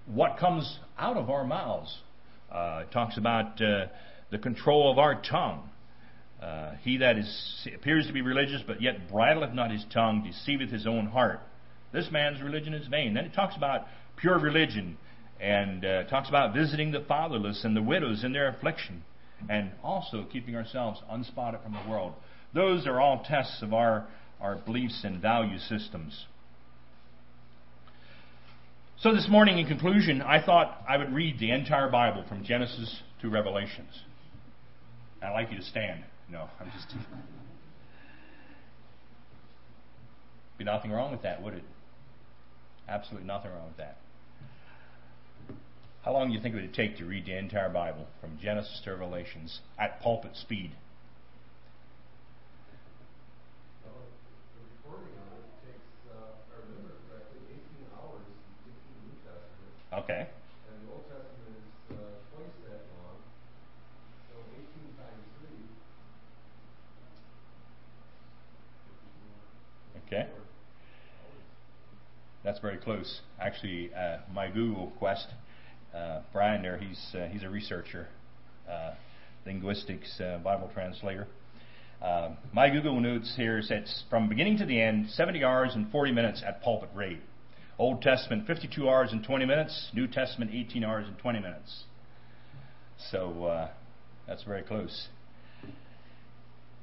what 0.06 0.38
comes 0.38 0.78
out 0.98 1.16
of 1.16 1.30
our 1.30 1.44
mouths. 1.44 1.96
Uh, 2.50 2.82
it 2.82 2.92
talks 2.92 3.18
about 3.18 3.60
uh, 3.60 3.86
the 4.30 4.38
control 4.38 4.90
of 4.90 4.98
our 4.98 5.20
tongue 5.20 5.68
uh, 6.42 6.74
he 6.82 6.98
that 6.98 7.18
is, 7.18 7.68
appears 7.74 8.06
to 8.06 8.12
be 8.12 8.22
religious, 8.22 8.62
but 8.66 8.80
yet 8.80 9.08
bridleth 9.10 9.54
not 9.54 9.70
his 9.70 9.84
tongue, 9.92 10.22
deceiveth 10.24 10.70
his 10.70 10.86
own 10.86 11.06
heart. 11.06 11.40
This 11.92 12.08
man's 12.12 12.40
religion 12.40 12.74
is 12.74 12.86
vain. 12.86 13.14
Then 13.14 13.24
it 13.24 13.34
talks 13.34 13.56
about 13.56 13.86
pure 14.16 14.38
religion 14.38 14.96
and 15.40 15.84
uh, 15.84 16.04
talks 16.04 16.28
about 16.28 16.54
visiting 16.54 16.92
the 16.92 17.00
fatherless 17.08 17.64
and 17.64 17.76
the 17.76 17.82
widows 17.82 18.24
in 18.24 18.32
their 18.32 18.48
affliction, 18.48 19.02
and 19.48 19.70
also 19.82 20.26
keeping 20.32 20.54
ourselves 20.54 21.00
unspotted 21.10 21.62
from 21.62 21.72
the 21.72 21.90
world. 21.90 22.12
Those 22.54 22.86
are 22.86 23.00
all 23.00 23.24
tests 23.24 23.62
of 23.62 23.72
our, 23.72 24.06
our 24.40 24.56
beliefs 24.56 25.02
and 25.04 25.20
value 25.20 25.58
systems. 25.58 26.26
So, 28.98 29.14
this 29.14 29.28
morning, 29.28 29.58
in 29.58 29.66
conclusion, 29.66 30.22
I 30.22 30.44
thought 30.44 30.82
I 30.88 30.96
would 30.96 31.12
read 31.12 31.38
the 31.38 31.52
entire 31.52 31.88
Bible 31.88 32.24
from 32.28 32.44
Genesis 32.44 33.02
to 33.22 33.30
Revelations. 33.30 34.02
I'd 35.22 35.32
like 35.32 35.50
you 35.50 35.56
to 35.56 35.64
stand. 35.64 36.04
No, 36.30 36.48
I'm 36.60 36.70
just. 36.72 36.94
Be 40.58 40.64
nothing 40.64 40.90
wrong 40.90 41.12
with 41.12 41.22
that, 41.22 41.42
would 41.42 41.54
it? 41.54 41.62
Absolutely 42.88 43.26
nothing 43.26 43.52
wrong 43.52 43.68
with 43.68 43.76
that. 43.76 43.98
How 46.04 46.12
long 46.12 46.28
do 46.28 46.34
you 46.34 46.40
think 46.40 46.54
it 46.54 46.60
would 46.60 46.74
take 46.74 46.96
to 46.98 47.04
read 47.04 47.26
the 47.26 47.36
entire 47.36 47.68
Bible 47.68 48.06
from 48.20 48.38
Genesis 48.42 48.80
to 48.84 48.90
Revelations 48.92 49.60
at 49.78 50.00
pulpit 50.00 50.32
speed? 50.34 50.72
Okay. 59.92 60.26
And 60.28 60.86
the 60.86 60.92
Old 60.92 61.04
Testament 61.08 61.56
is 61.56 61.96
uh, 61.96 62.12
twice 62.34 62.56
that 62.68 62.84
long. 62.92 63.16
So 64.28 64.36
18 64.52 64.68
times 65.00 65.24
3. 70.04 70.06
Okay. 70.06 70.28
That's 72.44 72.60
very 72.60 72.76
close. 72.78 73.20
Actually, 73.40 73.90
uh, 73.94 74.18
my 74.32 74.48
Google 74.48 74.92
quest, 74.98 75.26
uh, 75.94 76.20
Brian 76.32 76.62
there, 76.62 76.78
he's, 76.78 77.14
uh, 77.14 77.28
he's 77.30 77.42
a 77.42 77.48
researcher, 77.48 78.08
uh, 78.70 78.92
linguistics 79.46 80.20
uh, 80.20 80.38
Bible 80.44 80.70
translator. 80.72 81.26
Um, 82.00 82.36
my 82.52 82.70
Google 82.70 83.00
notes 83.00 83.34
here 83.36 83.60
says 83.60 84.04
from 84.08 84.28
beginning 84.28 84.58
to 84.58 84.66
the 84.66 84.80
end, 84.80 85.10
70 85.10 85.42
hours 85.42 85.72
and 85.74 85.90
40 85.90 86.12
minutes 86.12 86.42
at 86.46 86.62
pulpit 86.62 86.90
rate. 86.94 87.20
Old 87.78 88.02
Testament, 88.02 88.46
52 88.46 88.88
hours 88.88 89.12
and 89.12 89.22
20 89.22 89.44
minutes. 89.44 89.90
New 89.94 90.08
Testament, 90.08 90.50
18 90.52 90.82
hours 90.82 91.06
and 91.06 91.16
20 91.18 91.38
minutes. 91.38 91.84
So 93.10 93.44
uh, 93.44 93.68
that's 94.26 94.42
very 94.42 94.62
close. 94.62 95.08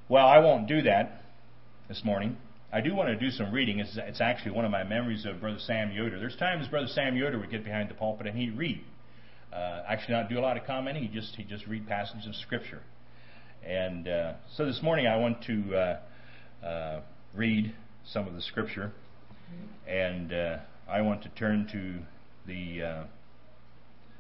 Well, 0.08 0.26
I 0.26 0.40
won't 0.40 0.68
do 0.68 0.84
that 0.84 1.24
this 1.90 2.02
morning. 2.06 2.38
I 2.72 2.82
do 2.82 2.96
want 2.96 3.10
to 3.10 3.16
do 3.16 3.30
some 3.30 3.52
reading. 3.52 3.80
It's, 3.80 3.98
it's 3.98 4.22
actually 4.22 4.52
one 4.52 4.66
of 4.66 4.72
my 4.72 4.84
memories 4.84 5.26
of 5.26 5.42
Brother 5.42 5.60
Sam 5.60 5.92
Yoder. 5.92 6.18
There's 6.18 6.36
times 6.38 6.68
Brother 6.68 6.88
Sam 6.88 7.16
Yoder 7.16 7.40
would 7.40 7.52
get 7.52 7.64
behind 7.64 7.90
the 7.90 7.94
pulpit 7.94 8.28
and 8.28 8.38
he'd 8.38 8.58
read. 8.58 8.82
Uh, 9.54 9.84
actually, 9.88 10.16
not 10.16 10.30
do 10.30 10.38
a 10.38 10.42
lot 10.42 10.58
of 10.58 10.66
commenting. 10.66 11.04
He 11.04 11.10
just 11.10 11.36
he 11.36 11.44
just 11.44 11.66
read 11.68 11.88
passages 11.88 12.28
of 12.28 12.36
Scripture. 12.36 12.82
And 13.66 14.08
uh, 14.08 14.34
so 14.56 14.66
this 14.66 14.82
morning 14.84 15.08
I 15.08 15.16
want 15.18 15.44
to 15.46 15.76
uh, 15.76 16.66
uh 16.66 17.02
read 17.34 17.74
some 18.06 18.28
of 18.28 18.34
the 18.34 18.42
Scripture, 18.42 18.92
and 19.88 20.34
uh, 20.34 20.58
I 20.88 21.02
want 21.02 21.24
to 21.24 21.30
turn 21.30 21.68
to 21.72 22.00
the 22.48 22.84
uh, 22.84 23.04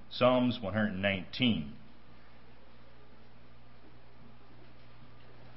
Psalms 0.09 0.59
119. 0.61 1.71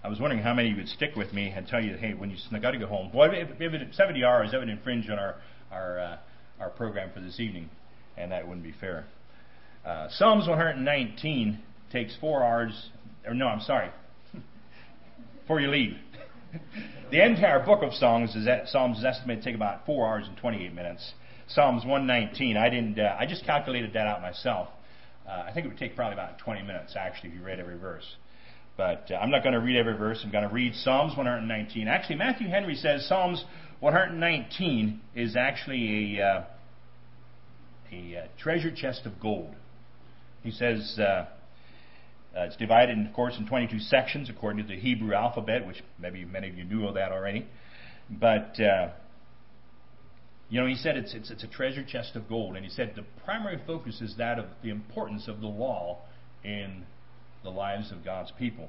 I 0.05 0.09
was 0.09 0.21
wondering 0.21 0.43
how 0.43 0.55
many 0.55 0.69
of 0.69 0.77
you 0.77 0.83
would 0.83 0.89
stick 0.89 1.17
with 1.17 1.33
me 1.33 1.49
and 1.49 1.67
tell 1.67 1.83
you, 1.83 1.97
hey, 1.97 2.13
when 2.15 2.31
you 2.31 2.37
got 2.61 2.73
to 2.73 2.79
go 2.79 2.87
home. 2.87 3.11
Well, 3.13 3.31
if, 3.33 3.49
if 3.61 3.73
it 3.73 3.95
70 3.95 4.23
hours, 4.23 4.53
that 4.53 4.59
would 4.59 4.69
infringe 4.69 5.09
on 5.11 5.19
our 5.19 5.37
our 5.73 5.99
uh, 5.99 6.19
our 6.61 6.71
program 6.71 7.11
for 7.13 7.21
this 7.21 7.41
evening, 7.41 7.71
and 8.17 8.33
that 8.33 8.47
wouldn't 8.47 8.65
be 8.65 8.75
fair. 8.81 9.07
Uh, 9.85 10.09
Psalms 10.11 10.47
119 10.47 11.59
takes 11.91 12.17
four 12.21 12.45
hours. 12.45 12.91
Or 13.27 13.35
no, 13.35 13.47
I'm 13.47 13.61
sorry. 13.61 13.91
Before 15.41 15.61
you 15.61 15.69
leave, 15.69 15.97
the 17.11 17.25
entire 17.25 17.65
book 17.65 17.83
of 17.83 17.93
Psalms 17.95 18.35
is 18.35 18.47
that 18.47 18.69
Psalms 18.69 18.99
is 18.99 19.05
estimated 19.05 19.43
to 19.43 19.51
take 19.51 19.57
about 19.57 19.87
four 19.87 20.07
hours 20.07 20.27
and 20.27 20.37
28 20.37 20.75
minutes. 20.75 21.13
Psalms 21.49 21.85
119. 21.85 22.57
I 22.57 22.69
didn't. 22.69 22.99
Uh, 22.99 23.17
I 23.19 23.27
just 23.27 23.45
calculated 23.45 23.93
that 23.95 24.07
out 24.07 24.21
myself. 24.23 24.69
Uh, 25.27 25.45
I 25.47 25.53
think 25.53 25.67
it 25.67 25.69
would 25.69 25.79
take 25.79 25.97
probably 25.97 26.15
about 26.15 26.39
20 26.39 26.63
minutes 26.63 26.95
actually 26.97 27.31
if 27.31 27.37
you 27.37 27.43
read 27.43 27.61
every 27.61 27.79
verse. 27.79 28.05
But 28.77 29.11
uh, 29.11 29.15
I'm 29.15 29.31
not 29.31 29.43
going 29.43 29.55
to 29.55 29.61
read 29.61 29.77
every 29.77 29.97
verse. 29.97 30.21
I'm 30.25 30.31
going 30.31 30.47
to 30.49 30.55
read 30.55 30.75
Psalms 30.75 31.17
119. 31.17 31.89
Actually, 31.89 32.17
Matthew 32.17 32.49
Henry 32.49 32.75
says 32.75 33.07
Psalms 33.09 33.45
119 33.81 35.01
is 35.15 35.37
actually 35.37 36.19
a, 36.19 36.23
uh, 36.23 36.45
a 37.93 38.17
uh, 38.17 38.27
treasure 38.39 38.71
chest 38.75 39.03
of 39.05 39.21
gold. 39.21 39.55
He 40.43 40.51
says 40.51 40.99
uh, 42.37 42.43
it's 42.43 42.57
divided, 42.57 42.99
of 43.07 43.13
course, 43.15 43.35
in 43.39 43.47
22 43.47 43.79
sections 43.81 44.31
according 44.31 44.67
to 44.67 44.75
the 44.75 44.79
Hebrew 44.79 45.15
alphabet, 45.15 45.67
which 45.67 45.83
maybe 45.99 46.25
many 46.25 46.49
of 46.49 46.57
you 46.57 46.65
knew 46.65 46.87
of 46.87 46.95
that 46.95 47.11
already. 47.11 47.47
But 48.11 48.61
uh, 48.61 48.91
you 50.51 50.61
know, 50.61 50.67
he 50.67 50.77
said 50.77 50.97
it's, 50.97 51.15
it's, 51.15 51.31
it's 51.31 51.45
a 51.45 51.49
treasure 51.49 51.85
chest 51.85 52.17
of 52.17 52.29
gold, 52.29 52.57
and 52.57 52.65
he 52.65 52.71
said 52.71 52.93
the 52.97 53.05
primary 53.25 53.61
focus 53.67 54.01
is 54.01 54.15
that 54.17 54.39
of 54.39 54.47
the 54.63 54.71
importance 54.71 55.29
of 55.29 55.41
the 55.41 55.47
law 55.47 55.99
in 56.43 56.85
the 57.43 57.51
lives 57.51 57.93
of 57.93 58.05
God's 58.05 58.33
people. 58.39 58.69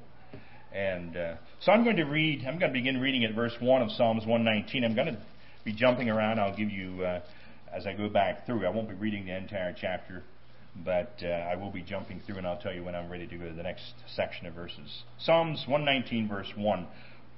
And 0.72 1.16
uh, 1.16 1.34
so 1.60 1.72
I'm 1.72 1.82
going 1.82 1.96
to 1.96 2.04
read, 2.04 2.44
I'm 2.46 2.58
going 2.58 2.72
to 2.72 2.78
begin 2.78 3.00
reading 3.00 3.24
at 3.24 3.34
verse 3.34 3.54
1 3.60 3.82
of 3.82 3.90
Psalms 3.92 4.26
119. 4.26 4.84
I'm 4.84 4.94
going 4.94 5.14
to 5.14 5.20
be 5.64 5.72
jumping 5.72 6.08
around. 6.08 6.38
I'll 6.38 6.56
give 6.56 6.70
you, 6.70 7.02
uh, 7.02 7.20
as 7.74 7.86
I 7.86 7.94
go 7.94 8.08
back 8.08 8.46
through, 8.46 8.66
I 8.66 8.70
won't 8.70 8.88
be 8.88 8.94
reading 8.94 9.26
the 9.26 9.36
entire 9.36 9.74
chapter, 9.78 10.22
but 10.76 11.20
uh, 11.22 11.28
I 11.28 11.56
will 11.56 11.70
be 11.70 11.82
jumping 11.82 12.20
through 12.20 12.38
and 12.38 12.46
I'll 12.46 12.60
tell 12.60 12.72
you 12.72 12.84
when 12.84 12.94
I'm 12.94 13.10
ready 13.10 13.26
to 13.26 13.36
go 13.36 13.48
to 13.48 13.54
the 13.54 13.62
next 13.62 13.92
section 14.14 14.46
of 14.46 14.54
verses. 14.54 15.02
Psalms 15.18 15.64
119, 15.66 16.28
verse 16.28 16.52
1. 16.56 16.86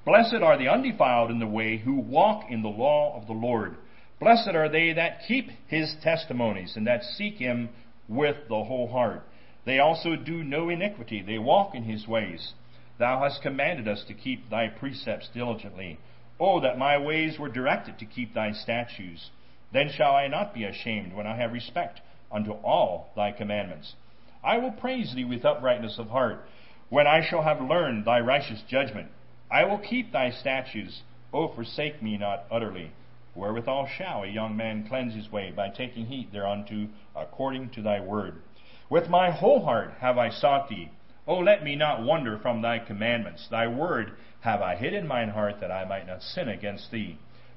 Blessed 0.05 0.42
are 0.42 0.59
the 0.59 0.68
undefiled 0.68 1.31
in 1.31 1.38
the 1.38 1.47
way 1.47 1.79
who 1.79 1.95
walk 1.95 2.45
in 2.51 2.62
the 2.62 2.68
law 2.68 3.16
of 3.16 3.27
the 3.27 3.33
Lord. 3.33 3.77
Blessed 4.21 4.55
are 4.55 4.68
they 4.68 4.92
that 4.92 5.23
keep 5.27 5.51
his 5.66 5.95
testimonies 6.03 6.75
and 6.77 6.87
that 6.87 7.03
seek 7.03 7.35
him 7.35 7.71
with 8.09 8.37
the 8.49 8.64
whole 8.64 8.88
heart. 8.88 9.23
They 9.64 9.79
also 9.79 10.16
do 10.16 10.42
no 10.42 10.68
iniquity. 10.68 11.23
They 11.23 11.38
walk 11.38 11.75
in 11.75 11.85
his 11.85 12.07
ways. 12.07 12.53
Thou 12.99 13.21
hast 13.21 13.42
commanded 13.42 13.88
us 13.88 14.05
to 14.09 14.14
keep 14.14 14.51
thy 14.51 14.68
precepts 14.68 15.29
diligently. 15.33 15.99
Oh, 16.38 16.61
that 16.61 16.79
my 16.79 16.99
ways 16.99 17.38
were 17.38 17.49
directed 17.49 17.99
to 17.99 18.05
keep 18.05 18.35
thy 18.35 18.53
statutes. 18.53 19.31
Then 19.73 19.88
shall 19.88 20.14
I 20.14 20.29
not 20.29 20.53
be 20.53 20.64
ashamed 20.64 21.14
when 21.14 21.27
I 21.27 21.37
have 21.37 21.53
respect 21.53 22.01
unto 22.33 22.53
all 22.53 23.11
thy 23.14 23.33
commandments. 23.33 23.95
I 24.42 24.59
will 24.59 24.73
praise 24.73 25.14
thee 25.14 25.25
with 25.25 25.45
uprightness 25.45 25.99
of 25.99 26.09
heart, 26.09 26.45
when 26.88 27.07
I 27.07 27.21
shall 27.25 27.42
have 27.42 27.61
learned 27.61 28.05
thy 28.05 28.21
righteous 28.21 28.62
judgment. 28.68 29.09
I 29.51 29.64
will 29.64 29.79
keep 29.79 30.12
thy 30.12 30.31
statutes. 30.31 31.03
O 31.33 31.49
forsake 31.49 32.03
me 32.03 32.18
not 32.18 32.45
utterly. 32.51 32.92
Wherewithal 33.35 33.87
shall 33.87 34.25
a 34.25 34.27
young 34.27 34.57
man 34.57 34.87
cleanse 34.87 35.14
his 35.14 35.33
way? 35.33 35.51
By 35.51 35.71
taking 35.71 36.07
heed 36.07 36.33
thereunto 36.33 36.88
according 37.16 37.71
to 37.71 37.83
thy 37.83 38.01
word. 38.01 38.42
With 38.90 39.09
my 39.09 39.31
whole 39.31 39.64
heart 39.64 39.95
have 40.01 40.18
I 40.18 40.29
sought 40.29 40.68
thee. 40.68 40.90
O 41.27 41.38
let 41.38 41.62
me 41.62 41.77
not 41.77 42.03
wander 42.03 42.38
from 42.38 42.61
thy 42.61 42.79
commandments. 42.79 43.49
Thy 43.49 43.66
word 43.68 44.12
have 44.40 44.61
I 44.61 44.77
hid 44.77 44.92
in 44.92 45.07
mine 45.07 45.31
heart 45.31 45.61
that 45.61 45.71
I 45.71 45.85
might 45.85 46.07
not 46.07 46.23
sin 46.23 46.49
against 46.49 46.90
thee. 46.90 47.16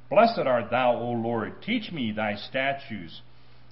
Blessed 0.09 0.39
art 0.45 0.69
thou, 0.69 0.95
O 0.95 1.11
Lord. 1.11 1.61
Teach 1.61 1.91
me 1.91 2.11
thy 2.11 2.35
statutes. 2.35 3.21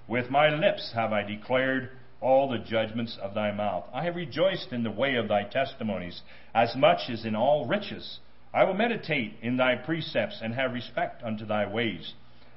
With 0.08 0.30
my 0.30 0.50
lips 0.50 0.92
have 0.94 1.14
I 1.14 1.24
declared 1.24 1.92
all 2.20 2.50
the 2.50 2.58
judgments 2.58 3.18
of 3.22 3.34
thy 3.34 3.52
mouth. 3.52 3.86
I 3.94 4.04
have 4.04 4.16
rejoiced 4.16 4.74
in 4.74 4.84
the 4.84 4.92
way 4.92 5.16
of 5.16 5.28
thy 5.28 5.44
testimonies, 5.44 6.22
as 6.54 6.76
much 6.76 7.10
as 7.10 7.26
in 7.26 7.36
all 7.36 7.66
riches. 7.66 8.20
I 8.54 8.66
will 8.66 8.74
meditate 8.74 9.36
in 9.42 9.58
thy 9.58 9.76
precepts 9.76 10.40
and 10.42 10.54
have 10.56 10.74
respect 10.74 11.24
unto 11.24 11.46
thy 11.46 11.66
ways. 11.66 12.14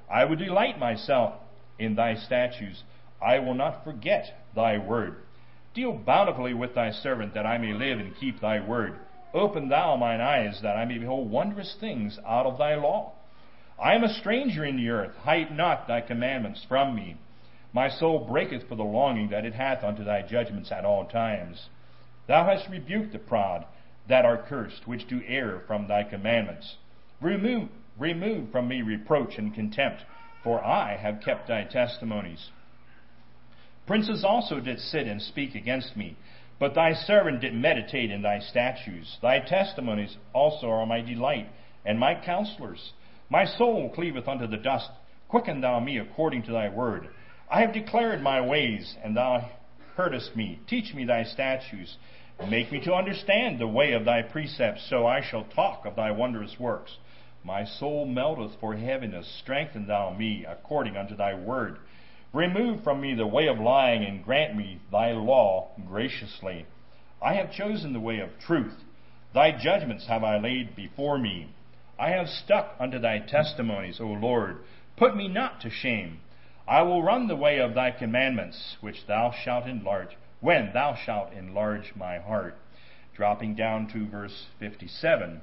I 0.09 0.25
will 0.25 0.35
delight 0.35 0.77
myself 0.77 1.35
in 1.79 1.95
thy 1.95 2.15
statutes. 2.15 2.83
I 3.21 3.39
will 3.39 3.53
not 3.53 3.83
forget 3.83 4.25
thy 4.53 4.77
word. 4.77 5.15
Deal 5.73 5.93
bountifully 5.93 6.53
with 6.53 6.75
thy 6.75 6.91
servant, 6.91 7.33
that 7.33 7.45
I 7.45 7.57
may 7.57 7.73
live 7.73 7.99
and 7.99 8.15
keep 8.15 8.41
thy 8.41 8.59
word. 8.59 8.95
Open 9.33 9.69
thou 9.69 9.95
mine 9.95 10.21
eyes, 10.21 10.59
that 10.61 10.75
I 10.75 10.85
may 10.85 10.97
behold 10.97 11.29
wondrous 11.31 11.75
things 11.79 12.19
out 12.25 12.45
of 12.45 12.57
thy 12.57 12.75
law. 12.75 13.13
I 13.81 13.93
am 13.95 14.03
a 14.03 14.13
stranger 14.13 14.65
in 14.65 14.77
the 14.77 14.89
earth. 14.89 15.15
Hide 15.17 15.55
not 15.55 15.87
thy 15.87 16.01
commandments 16.01 16.65
from 16.67 16.95
me. 16.95 17.17
My 17.73 17.89
soul 17.89 18.25
breaketh 18.25 18.67
for 18.67 18.75
the 18.75 18.83
longing 18.83 19.29
that 19.29 19.45
it 19.45 19.53
hath 19.53 19.83
unto 19.83 20.03
thy 20.03 20.21
judgments 20.21 20.71
at 20.71 20.85
all 20.85 21.05
times. 21.05 21.69
Thou 22.27 22.45
hast 22.45 22.69
rebuked 22.69 23.13
the 23.13 23.19
proud 23.19 23.65
that 24.07 24.25
are 24.25 24.37
cursed, 24.47 24.87
which 24.87 25.07
do 25.07 25.21
err 25.27 25.61
from 25.67 25.87
thy 25.87 26.03
commandments. 26.03 26.75
Remove, 27.21 27.69
remove 27.97 28.51
from 28.51 28.67
me 28.67 28.81
reproach 28.81 29.37
and 29.37 29.53
contempt, 29.53 30.03
for 30.43 30.63
I 30.63 30.97
have 30.97 31.21
kept 31.23 31.47
thy 31.47 31.63
testimonies. 31.63 32.49
Princes 33.85 34.23
also 34.23 34.59
did 34.59 34.79
sit 34.79 35.07
and 35.07 35.21
speak 35.21 35.55
against 35.55 35.95
me. 35.95 36.17
But 36.59 36.73
thy 36.73 36.93
servant 36.93 37.41
did 37.41 37.53
meditate 37.53 38.11
in 38.11 38.21
thy 38.21 38.39
statutes. 38.39 39.17
Thy 39.21 39.39
testimonies 39.39 40.17
also 40.33 40.69
are 40.69 40.85
my 40.85 41.01
delight, 41.01 41.47
and 41.85 41.99
my 41.99 42.15
counselors. 42.15 42.93
My 43.29 43.45
soul 43.45 43.91
cleaveth 43.93 44.27
unto 44.27 44.47
the 44.47 44.57
dust. 44.57 44.89
Quicken 45.27 45.61
thou 45.61 45.79
me 45.79 45.97
according 45.99 46.43
to 46.43 46.51
thy 46.51 46.69
word. 46.69 47.09
I 47.49 47.61
have 47.61 47.73
declared 47.73 48.21
my 48.21 48.41
ways, 48.41 48.97
and 49.03 49.15
thou 49.15 49.49
heardest 49.95 50.35
me. 50.35 50.59
Teach 50.67 50.93
me 50.93 51.05
thy 51.05 51.23
statutes. 51.23 51.97
Make 52.49 52.71
me 52.71 52.81
to 52.81 52.93
understand 52.93 53.57
the 53.57 53.67
way 53.67 53.93
of 53.93 54.03
thy 54.03 54.21
precepts, 54.21 54.87
so 54.89 55.07
I 55.07 55.21
shall 55.21 55.45
talk 55.45 55.85
of 55.85 55.95
thy 55.95 56.11
wondrous 56.11 56.59
works. 56.59 56.97
My 57.43 57.63
soul 57.63 58.05
melteth 58.05 58.59
for 58.59 58.75
heaviness. 58.75 59.27
Strengthen 59.41 59.87
thou 59.87 60.11
me 60.11 60.45
according 60.45 60.97
unto 60.97 61.15
thy 61.15 61.35
word. 61.35 61.77
Remove 62.33 62.83
from 62.83 62.99
me 62.99 63.15
the 63.15 63.25
way 63.25 63.47
of 63.47 63.59
lying 63.59 64.03
and 64.03 64.25
grant 64.25 64.55
me 64.55 64.81
thy 64.91 65.13
law 65.13 65.69
graciously. 65.87 66.65
I 67.21 67.35
have 67.35 67.53
chosen 67.53 67.93
the 67.93 67.99
way 68.01 68.19
of 68.19 68.37
truth. 68.45 68.83
Thy 69.33 69.51
judgments 69.57 70.07
have 70.07 70.23
I 70.23 70.37
laid 70.37 70.75
before 70.75 71.17
me. 71.17 71.55
I 71.97 72.09
have 72.09 72.27
stuck 72.27 72.75
unto 72.79 72.99
thy 72.99 73.19
testimonies, 73.19 74.01
O 74.01 74.07
Lord. 74.07 74.57
Put 74.97 75.15
me 75.15 75.29
not 75.29 75.61
to 75.61 75.69
shame. 75.69 76.19
I 76.67 76.81
will 76.81 77.01
run 77.01 77.27
the 77.27 77.35
way 77.35 77.59
of 77.59 77.73
thy 77.73 77.91
commandments, 77.91 78.75
which 78.81 79.07
thou 79.07 79.31
shalt 79.31 79.67
enlarge, 79.67 80.17
when 80.41 80.71
thou 80.73 80.95
shalt 80.95 81.31
enlarge 81.31 81.93
my 81.95 82.19
heart. 82.19 82.57
Dropping 83.15 83.55
down 83.55 83.87
to 83.93 84.05
verse 84.05 84.47
57. 84.59 85.41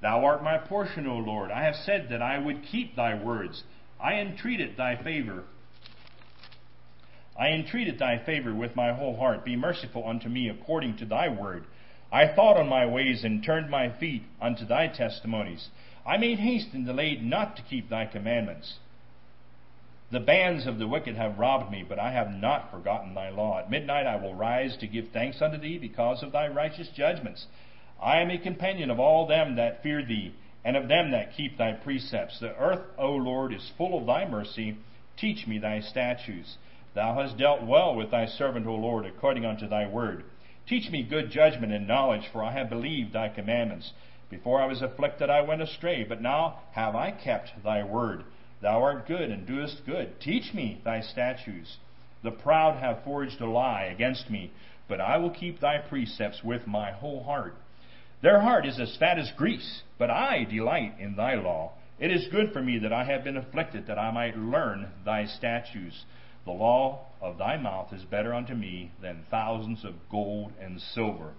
Thou 0.00 0.24
art 0.24 0.42
my 0.42 0.56
portion, 0.56 1.06
O 1.06 1.16
Lord. 1.16 1.50
I 1.50 1.64
have 1.64 1.76
said 1.76 2.08
that 2.08 2.22
I 2.22 2.38
would 2.38 2.62
keep 2.62 2.96
thy 2.96 3.14
words. 3.14 3.64
I 4.00 4.14
entreated 4.14 4.76
thy 4.76 4.96
favor. 4.96 5.44
I 7.38 7.48
entreated 7.48 7.98
thy 7.98 8.18
favor 8.24 8.54
with 8.54 8.74
my 8.74 8.92
whole 8.92 9.16
heart. 9.16 9.44
Be 9.44 9.56
merciful 9.56 10.08
unto 10.08 10.28
me 10.28 10.48
according 10.48 10.96
to 10.98 11.04
thy 11.04 11.28
word. 11.28 11.64
I 12.10 12.28
thought 12.28 12.56
on 12.56 12.68
my 12.68 12.86
ways 12.86 13.24
and 13.24 13.42
turned 13.44 13.68
my 13.68 13.90
feet 13.90 14.22
unto 14.40 14.64
thy 14.64 14.88
testimonies. 14.88 15.68
I 16.06 16.16
made 16.16 16.38
haste 16.38 16.72
and 16.72 16.86
delayed 16.86 17.22
not 17.22 17.56
to 17.56 17.62
keep 17.62 17.90
thy 17.90 18.06
commandments. 18.06 18.78
The 20.08 20.20
bands 20.20 20.66
of 20.66 20.78
the 20.78 20.86
wicked 20.86 21.16
have 21.16 21.38
robbed 21.38 21.72
me, 21.72 21.82
but 21.82 21.98
I 21.98 22.12
have 22.12 22.30
not 22.30 22.70
forgotten 22.70 23.14
thy 23.14 23.30
law. 23.30 23.58
At 23.58 23.70
midnight 23.70 24.06
I 24.06 24.14
will 24.14 24.34
rise 24.34 24.76
to 24.76 24.86
give 24.86 25.08
thanks 25.08 25.42
unto 25.42 25.58
thee 25.58 25.78
because 25.78 26.22
of 26.22 26.30
thy 26.30 26.46
righteous 26.46 26.88
judgments. 26.90 27.46
I 28.00 28.20
am 28.20 28.30
a 28.30 28.38
companion 28.38 28.90
of 28.90 29.00
all 29.00 29.26
them 29.26 29.56
that 29.56 29.82
fear 29.82 30.04
thee, 30.04 30.32
and 30.64 30.76
of 30.76 30.86
them 30.86 31.10
that 31.10 31.32
keep 31.32 31.58
thy 31.58 31.72
precepts. 31.72 32.38
The 32.38 32.54
earth, 32.56 32.84
O 32.98 33.16
Lord, 33.16 33.52
is 33.52 33.72
full 33.76 33.98
of 33.98 34.06
thy 34.06 34.28
mercy. 34.28 34.76
Teach 35.16 35.46
me 35.48 35.58
thy 35.58 35.80
statutes. 35.80 36.56
Thou 36.94 37.14
hast 37.20 37.36
dealt 37.36 37.62
well 37.62 37.96
with 37.96 38.12
thy 38.12 38.26
servant, 38.26 38.66
O 38.66 38.76
Lord, 38.76 39.06
according 39.06 39.44
unto 39.44 39.66
thy 39.66 39.88
word. 39.88 40.24
Teach 40.68 40.88
me 40.88 41.02
good 41.02 41.30
judgment 41.30 41.72
and 41.72 41.88
knowledge, 41.88 42.28
for 42.32 42.44
I 42.44 42.52
have 42.52 42.70
believed 42.70 43.12
thy 43.12 43.28
commandments. 43.28 43.92
Before 44.30 44.62
I 44.62 44.66
was 44.66 44.82
afflicted, 44.82 45.30
I 45.30 45.40
went 45.40 45.62
astray, 45.62 46.04
but 46.04 46.22
now 46.22 46.60
have 46.72 46.94
I 46.94 47.10
kept 47.10 47.64
thy 47.64 47.82
word. 47.82 48.24
Thou 48.62 48.82
art 48.82 49.06
good 49.06 49.30
and 49.30 49.46
doest 49.46 49.82
good. 49.86 50.20
Teach 50.20 50.54
me 50.54 50.80
thy 50.84 51.00
statutes. 51.00 51.76
The 52.22 52.30
proud 52.30 52.78
have 52.80 53.04
forged 53.04 53.40
a 53.40 53.46
lie 53.46 53.84
against 53.84 54.30
me, 54.30 54.50
but 54.88 55.00
I 55.00 55.18
will 55.18 55.30
keep 55.30 55.60
thy 55.60 55.78
precepts 55.78 56.42
with 56.42 56.66
my 56.66 56.90
whole 56.90 57.22
heart. 57.22 57.54
Their 58.22 58.40
heart 58.40 58.66
is 58.66 58.80
as 58.80 58.96
fat 58.96 59.18
as 59.18 59.30
grease, 59.36 59.82
but 59.98 60.10
I 60.10 60.44
delight 60.44 60.94
in 60.98 61.16
thy 61.16 61.34
law. 61.34 61.72
It 61.98 62.10
is 62.10 62.28
good 62.28 62.52
for 62.52 62.62
me 62.62 62.78
that 62.78 62.92
I 62.92 63.04
have 63.04 63.24
been 63.24 63.36
afflicted, 63.36 63.86
that 63.86 63.98
I 63.98 64.10
might 64.10 64.36
learn 64.36 64.88
thy 65.04 65.26
statutes. 65.26 66.04
The 66.44 66.52
law 66.52 67.06
of 67.20 67.38
thy 67.38 67.56
mouth 67.56 67.92
is 67.92 68.04
better 68.04 68.34
unto 68.34 68.54
me 68.54 68.90
than 69.00 69.26
thousands 69.30 69.84
of 69.84 69.94
gold 70.10 70.52
and 70.60 70.80
silver. 70.80 71.32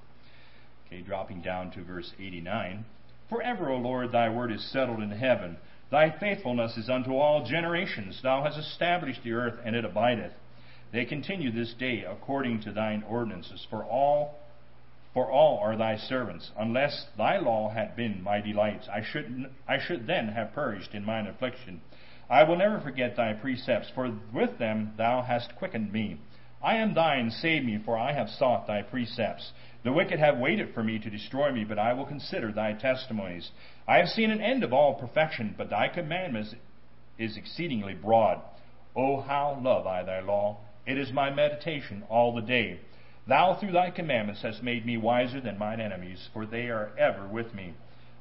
Okay, 0.87 1.01
dropping 1.01 1.41
down 1.41 1.71
to 1.71 1.83
verse 1.83 2.13
89. 2.19 2.85
Forever, 3.29 3.69
O 3.69 3.77
Lord, 3.77 4.11
thy 4.11 4.29
word 4.29 4.51
is 4.51 4.71
settled 4.71 5.01
in 5.01 5.11
heaven. 5.11 5.57
Thy 5.89 6.09
faithfulness 6.19 6.77
is 6.77 6.89
unto 6.89 7.15
all 7.15 7.45
generations. 7.45 8.21
Thou 8.21 8.43
hast 8.43 8.57
established 8.57 9.23
the 9.23 9.33
earth, 9.33 9.59
and 9.63 9.75
it 9.75 9.85
abideth. 9.85 10.33
They 10.91 11.05
continue 11.05 11.51
this 11.51 11.73
day 11.73 12.03
according 12.03 12.61
to 12.61 12.71
thine 12.71 13.03
ordinances. 13.07 13.65
For 13.69 13.83
all, 13.83 14.39
for 15.13 15.31
all 15.31 15.59
are 15.59 15.77
thy 15.77 15.97
servants. 15.97 16.51
Unless 16.57 17.07
thy 17.17 17.37
law 17.37 17.69
had 17.69 17.95
been 17.95 18.21
my 18.21 18.41
delights, 18.41 18.87
I 18.89 19.01
should, 19.01 19.49
I 19.67 19.79
should 19.79 20.07
then 20.07 20.29
have 20.29 20.53
perished 20.53 20.93
in 20.93 21.05
mine 21.05 21.27
affliction. 21.27 21.81
I 22.29 22.43
will 22.43 22.57
never 22.57 22.79
forget 22.81 23.15
thy 23.15 23.33
precepts, 23.33 23.89
for 23.95 24.11
with 24.33 24.57
them 24.59 24.93
thou 24.97 25.21
hast 25.21 25.55
quickened 25.55 25.93
me. 25.93 26.17
I 26.61 26.77
am 26.77 26.93
thine, 26.93 27.29
save 27.29 27.63
me, 27.63 27.77
for 27.83 27.97
I 27.97 28.13
have 28.13 28.29
sought 28.29 28.67
thy 28.67 28.81
precepts. 28.81 29.51
The 29.83 29.91
wicked 29.91 30.19
have 30.19 30.37
waited 30.37 30.73
for 30.73 30.83
me 30.83 30.99
to 30.99 31.09
destroy 31.09 31.51
me, 31.51 31.63
but 31.63 31.77
I 31.77 31.93
will 31.93 32.05
consider 32.05 32.51
thy 32.51 32.73
testimonies. 32.73 33.51
I 33.87 33.97
have 33.97 34.09
seen 34.09 34.31
an 34.31 34.41
end 34.41 34.63
of 34.63 34.73
all 34.73 34.95
perfection, 34.95 35.53
but 35.57 35.69
thy 35.69 35.87
commandment 35.87 36.55
is 37.17 37.37
exceedingly 37.37 37.93
broad. 37.93 38.41
O 38.95 39.21
how 39.21 39.59
love 39.61 39.85
I 39.85 40.03
thy 40.03 40.19
law! 40.19 40.57
It 40.85 40.97
is 40.97 41.11
my 41.11 41.29
meditation 41.29 42.03
all 42.09 42.33
the 42.33 42.41
day. 42.41 42.79
Thou 43.27 43.55
through 43.55 43.73
thy 43.73 43.91
commandments 43.91 44.41
hast 44.41 44.63
made 44.63 44.85
me 44.85 44.97
wiser 44.97 45.39
than 45.39 45.57
mine 45.57 45.79
enemies, 45.79 46.29
for 46.33 46.45
they 46.45 46.69
are 46.69 46.91
ever 46.97 47.27
with 47.27 47.53
me. 47.53 47.73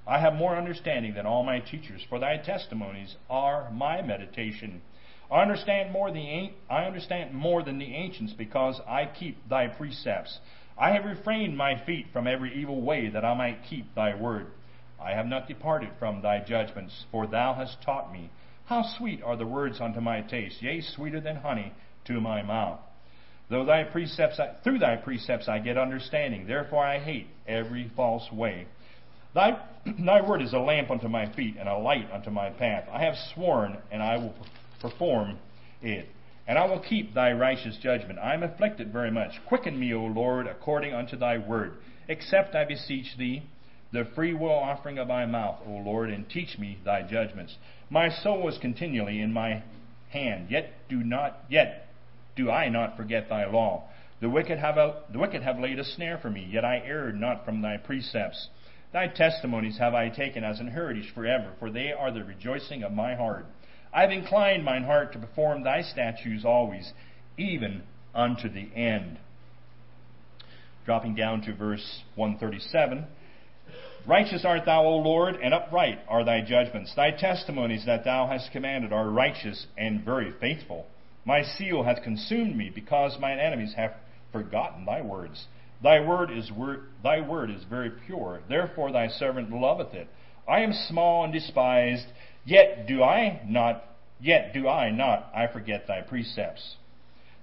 I 0.07 0.21
have 0.21 0.35
more 0.35 0.57
understanding 0.57 1.15
than 1.15 1.27
all 1.27 1.43
my 1.43 1.61
teachers, 1.61 2.05
for 2.09 2.19
thy 2.19 2.37
testimonies 2.37 3.17
are 3.31 3.71
my 3.71 4.03
meditation. 4.03 4.83
I 5.31 5.43
understand 5.43 5.93
more 5.93 6.11
the 6.11 6.51
I 6.71 6.85
understand 6.85 7.35
more 7.35 7.63
than 7.63 7.79
the 7.79 7.95
ancients 7.95 8.33
because 8.33 8.81
I 8.87 9.07
keep 9.07 9.49
thy 9.49 9.67
precepts. 9.67 10.39
I 10.79 10.91
have 10.91 11.05
refrained 11.05 11.57
my 11.57 11.83
feet 11.85 12.07
from 12.13 12.27
every 12.27 12.55
evil 12.55 12.81
way 12.81 13.09
that 13.09 13.25
I 13.25 13.35
might 13.35 13.65
keep 13.69 13.95
thy 13.95 14.15
word. 14.15 14.49
I 15.01 15.13
have 15.13 15.27
not 15.27 15.49
departed 15.49 15.91
from 15.99 16.23
thy 16.23 16.41
judgments, 16.41 17.07
for 17.11 17.27
thou 17.27 17.55
hast 17.55 17.83
taught 17.83 18.13
me. 18.13 18.31
How 18.67 18.83
sweet 18.83 19.23
are 19.23 19.37
the 19.37 19.47
words 19.47 19.81
unto 19.81 20.01
my 20.01 20.21
taste, 20.23 20.63
yea, 20.63 20.81
sweeter 20.81 21.21
than 21.21 21.37
honey 21.37 21.73
to 22.07 22.21
my 22.21 22.43
mouth. 22.43 22.81
Though 23.49 23.65
thy 23.65 23.85
precepts, 23.85 24.41
through 24.65 24.79
thy 24.81 24.97
precepts 24.97 25.49
I 25.49 25.59
get 25.59 25.79
understanding, 25.79 26.47
therefore 26.47 26.85
I 26.85 26.99
hate 26.99 27.29
every 27.47 27.91
false 27.97 28.31
way. 28.33 28.67
Thy, 29.35 29.61
thy 30.05 30.21
word 30.21 30.43
is 30.43 30.53
a 30.53 30.59
lamp 30.59 30.91
unto 30.91 31.09
my 31.09 31.33
feet 31.35 31.57
and 31.59 31.69
a 31.69 31.79
light 31.79 32.09
unto 32.13 32.31
my 32.31 32.51
path. 32.51 32.89
I 32.91 33.05
have 33.05 33.15
sworn, 33.35 33.79
and 33.91 34.03
I 34.03 34.17
will 34.17 34.35
perform 34.89 35.39
it. 35.83 36.09
And 36.47 36.59
I 36.59 36.65
will 36.67 36.79
keep 36.79 37.13
thy 37.13 37.33
righteous 37.33 37.77
judgment. 37.83 38.19
I 38.21 38.35
am 38.35 38.43
afflicted 38.43 38.93
very 38.93 39.11
much. 39.11 39.33
Quicken 39.47 39.79
me, 39.79 39.93
O 39.93 40.03
Lord, 40.03 40.47
according 40.47 40.95
unto 40.95 41.17
thy 41.17 41.39
word. 41.39 41.73
Accept, 42.09 42.55
I 42.55 42.65
beseech 42.65 43.17
thee, 43.19 43.43
the 43.93 44.05
free 44.15 44.33
will 44.33 44.53
offering 44.53 44.99
of 44.99 45.09
thy 45.09 45.27
mouth, 45.27 45.57
O 45.67 45.71
Lord, 45.71 46.11
and 46.11 46.29
teach 46.29 46.59
me 46.59 46.79
thy 46.85 47.03
judgments. 47.03 47.57
My 47.91 48.09
soul 48.09 48.49
is 48.49 48.59
continually 48.59 49.21
in 49.21 49.33
my 49.33 49.63
hand, 50.11 50.51
yet 50.51 50.73
do 50.89 50.97
not 50.97 51.41
yet 51.49 51.89
do 52.37 52.51
I 52.51 52.69
not 52.69 52.97
forget 52.97 53.29
thy 53.29 53.47
law. 53.47 53.85
The 54.21 54.31
wicked 54.31 54.59
have 54.59 54.77
a, 54.77 55.03
the 55.13 55.19
wicked 55.19 55.43
have 55.43 55.59
laid 55.59 55.79
a 55.79 55.85
snare 55.85 56.19
for 56.19 56.31
me, 56.31 56.49
yet 56.51 56.65
I 56.65 56.83
erred 56.85 57.19
not 57.19 57.45
from 57.45 57.63
thy 57.63 57.77
precepts. 57.77 58.49
Thy 58.93 59.09
testimonies 59.09 59.79
have 59.79 59.95
I 59.95 60.11
taken 60.11 60.45
as 60.45 60.61
an 60.61 60.69
heritage 60.69 61.13
forever, 61.15 61.53
for 61.59 61.71
they 61.71 61.93
are 61.93 62.13
the 62.13 62.25
rejoicing 62.25 62.83
of 62.83 62.93
my 62.93 63.15
heart. 63.15 63.47
I 63.93 64.03
have 64.03 64.11
inclined 64.11 64.65
mine 64.65 64.85
heart 64.85 65.13
to 65.13 65.19
perform 65.19 65.63
thy 65.63 65.83
statutes 65.83 66.45
always, 66.45 66.93
even 67.39 67.83
unto 68.15 68.49
the 68.49 68.69
end. 68.75 69.19
Dropping 70.85 71.15
down 71.15 71.43
to 71.43 71.55
verse 71.55 72.03
137. 72.15 73.07
Righteous 74.07 74.45
art 74.45 74.65
thou, 74.67 74.85
O 74.85 74.99
Lord, 74.99 75.35
and 75.37 75.53
upright 75.53 75.99
are 76.09 76.25
thy 76.25 76.41
judgments. 76.41 76.95
Thy 76.95 77.11
testimonies 77.11 77.85
that 77.87 78.05
thou 78.05 78.29
hast 78.29 78.53
commanded 78.53 78.93
are 78.93 79.11
righteous 79.11 79.67
and 79.77 80.05
very 80.05 80.33
faithful. 80.41 80.87
My 81.25 81.43
seal 81.43 81.83
hath 81.83 82.05
consumed 82.05 82.57
me, 82.57 82.71
because 82.73 83.19
mine 83.19 83.41
enemies 83.41 83.75
have 83.77 83.95
forgotten 84.31 84.85
thy 84.85 85.03
words. 85.03 85.47
Thy 85.83 86.01
word 86.01 86.31
is 86.31 86.53
wor- 86.53 86.83
thy 87.03 87.21
word 87.21 87.51
is 87.51 87.65
very 87.65 87.91
pure, 88.07 88.41
therefore 88.49 88.93
thy 88.93 89.09
servant 89.09 89.51
loveth 89.51 89.93
it. 89.93 90.09
I 90.49 90.61
am 90.61 90.73
small 90.73 91.25
and 91.25 91.33
despised, 91.33 92.07
yet 92.47 92.87
do 92.87 93.03
I 93.03 93.43
not 93.47 93.85
yet 94.19 94.55
do 94.55 94.67
I 94.67 94.91
not 94.91 95.31
I 95.35 95.47
forget 95.53 95.87
thy 95.87 96.01
precepts. 96.01 96.77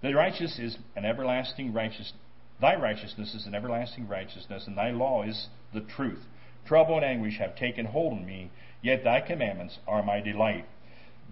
The 0.01 0.13
righteous 0.13 0.57
is 0.57 0.77
an 0.95 1.05
everlasting 1.05 1.71
righteousness. 1.71 2.13
thy 2.59 2.75
righteousness 2.75 3.35
is 3.35 3.45
an 3.45 3.53
everlasting 3.53 4.07
righteousness, 4.07 4.65
and 4.65 4.77
thy 4.77 4.91
law 4.91 5.23
is 5.23 5.47
the 5.73 5.81
truth. 5.81 6.23
Trouble 6.65 6.95
and 6.95 7.05
anguish 7.05 7.37
have 7.39 7.55
taken 7.55 7.85
hold 7.85 8.13
on 8.13 8.25
me, 8.25 8.49
yet 8.81 9.03
thy 9.03 9.21
commandments 9.21 9.77
are 9.87 10.01
my 10.01 10.21
delight. 10.21 10.65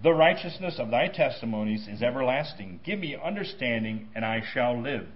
The 0.04 0.14
righteousness 0.14 0.80
of 0.80 0.90
thy 0.90 1.08
testimonies 1.08 1.88
is 1.88 2.02
everlasting. 2.02 2.80
Give 2.84 3.00
me 3.00 3.16
understanding, 3.22 4.10
and 4.16 4.26
I 4.26 4.42
shall 4.54 4.82
live. 4.82 5.08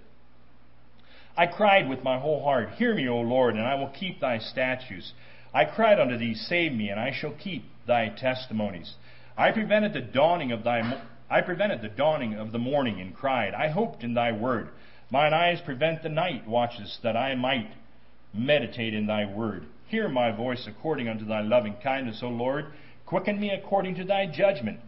I 1.37 1.47
cried 1.47 1.89
with 1.89 2.03
my 2.03 2.19
whole 2.19 2.43
heart, 2.43 2.69
Hear 2.77 2.93
me, 2.93 3.07
O 3.07 3.19
Lord, 3.19 3.55
and 3.55 3.65
I 3.65 3.75
will 3.75 3.89
keep 3.89 4.21
thy 4.21 4.39
statutes. 4.39 5.11
I 5.53 5.65
cried 5.65 5.99
unto 5.99 6.17
thee, 6.17 6.35
Save 6.35 6.71
me, 6.73 6.89
and 6.89 6.99
I 6.99 7.11
shall 7.11 7.33
keep 7.33 7.65
thy 7.87 8.09
testimonies. 8.09 8.93
I 9.37 9.51
prevented 9.51 9.93
the 9.93 10.01
dawning 10.01 10.51
of 10.51 10.63
thy 10.63 11.01
I 11.29 11.41
prevented 11.41 11.81
the 11.81 11.89
dawning 11.89 12.35
of 12.35 12.51
the 12.51 12.59
morning 12.59 13.01
and 13.01 13.15
cried, 13.15 13.53
I 13.53 13.69
hoped 13.69 14.03
in 14.03 14.13
thy 14.13 14.31
word. 14.31 14.69
Mine 15.09 15.33
eyes 15.33 15.59
prevent 15.61 16.03
the 16.03 16.09
night 16.09 16.47
watches 16.47 16.99
that 17.01 17.17
I 17.17 17.33
might 17.35 17.71
meditate 18.33 18.93
in 18.93 19.07
thy 19.07 19.25
word. 19.25 19.65
Hear 19.87 20.07
my 20.07 20.31
voice 20.31 20.67
according 20.67 21.09
unto 21.09 21.25
thy 21.25 21.41
loving 21.41 21.75
kindness, 21.81 22.21
O 22.21 22.27
Lord. 22.27 22.67
Quicken 23.05 23.39
me 23.39 23.49
according 23.49 23.95
to 23.95 24.03
thy 24.03 24.25
judgment. 24.27 24.79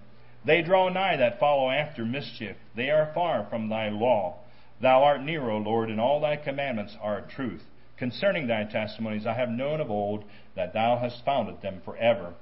They 0.45 0.61
draw 0.61 0.89
nigh 0.89 1.17
that 1.17 1.39
follow 1.39 1.69
after 1.69 2.05
mischief. 2.05 2.55
They 2.75 2.89
are 2.89 3.11
far 3.13 3.47
from 3.49 3.69
thy 3.69 3.89
law. 3.89 4.37
Thou 4.79 5.03
art 5.03 5.23
near, 5.23 5.49
O 5.49 5.57
Lord, 5.57 5.89
and 5.89 5.99
all 5.99 6.19
thy 6.19 6.35
commandments 6.35 6.95
are 7.01 7.21
truth. 7.21 7.63
Concerning 7.97 8.47
thy 8.47 8.63
testimonies 8.63 9.25
I 9.25 9.33
have 9.33 9.49
known 9.49 9.81
of 9.81 9.89
old 9.89 10.23
that 10.55 10.73
thou 10.73 10.97
hast 10.97 11.25
founded 11.25 11.61
them 11.61 11.81
forever. 11.83 12.33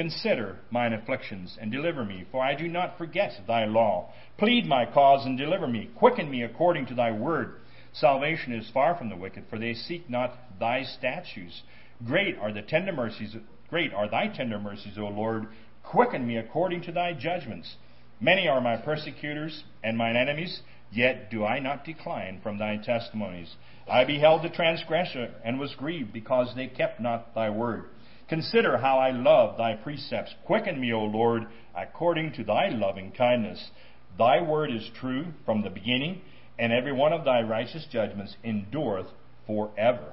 Consider 0.00 0.56
mine 0.70 0.94
afflictions 0.94 1.58
and 1.60 1.70
deliver 1.70 2.06
me, 2.06 2.24
for 2.32 2.42
I 2.42 2.54
do 2.54 2.66
not 2.68 2.96
forget 2.96 3.32
thy 3.46 3.66
law. 3.66 4.10
Plead 4.38 4.64
my 4.64 4.86
cause 4.86 5.26
and 5.26 5.36
deliver 5.36 5.68
me. 5.68 5.90
Quicken 5.94 6.30
me 6.30 6.42
according 6.42 6.86
to 6.86 6.94
thy 6.94 7.10
word. 7.12 7.56
Salvation 7.92 8.54
is 8.54 8.70
far 8.70 8.96
from 8.96 9.10
the 9.10 9.16
wicked, 9.16 9.44
for 9.50 9.58
they 9.58 9.74
seek 9.74 10.08
not 10.08 10.38
thy 10.58 10.84
statutes. 10.84 11.64
Great 12.02 12.38
are 12.38 12.50
the 12.50 12.62
tender 12.62 12.92
mercies, 12.92 13.36
great 13.68 13.92
are 13.92 14.08
thy 14.08 14.28
tender 14.28 14.58
mercies, 14.58 14.96
O 14.96 15.06
Lord. 15.06 15.48
Quicken 15.82 16.26
me 16.26 16.38
according 16.38 16.80
to 16.84 16.92
thy 16.92 17.12
judgments. 17.12 17.76
Many 18.22 18.48
are 18.48 18.62
my 18.62 18.78
persecutors 18.78 19.64
and 19.84 19.98
mine 19.98 20.16
enemies 20.16 20.62
Yet 20.92 21.30
do 21.30 21.44
I 21.44 21.60
not 21.60 21.84
decline 21.84 22.40
from 22.42 22.58
thy 22.58 22.76
testimonies. 22.76 23.54
I 23.88 24.04
beheld 24.04 24.42
the 24.42 24.48
transgressor 24.48 25.34
and 25.44 25.60
was 25.60 25.74
grieved 25.76 26.12
because 26.12 26.52
they 26.54 26.66
kept 26.66 27.00
not 27.00 27.34
thy 27.34 27.50
word. 27.50 27.84
Consider 28.30 28.78
how 28.78 28.96
I 28.98 29.10
love 29.10 29.58
thy 29.58 29.74
precepts. 29.74 30.32
Quicken 30.46 30.80
me, 30.80 30.92
O 30.92 31.00
Lord, 31.00 31.48
according 31.76 32.32
to 32.34 32.44
thy 32.44 32.68
loving 32.68 33.10
kindness. 33.10 33.72
Thy 34.16 34.40
word 34.40 34.70
is 34.70 34.88
true 35.00 35.26
from 35.44 35.62
the 35.62 35.68
beginning, 35.68 36.22
and 36.56 36.72
every 36.72 36.92
one 36.92 37.12
of 37.12 37.24
thy 37.24 37.42
righteous 37.42 37.86
judgments 37.90 38.36
endureth 38.44 39.08
forever. 39.48 40.12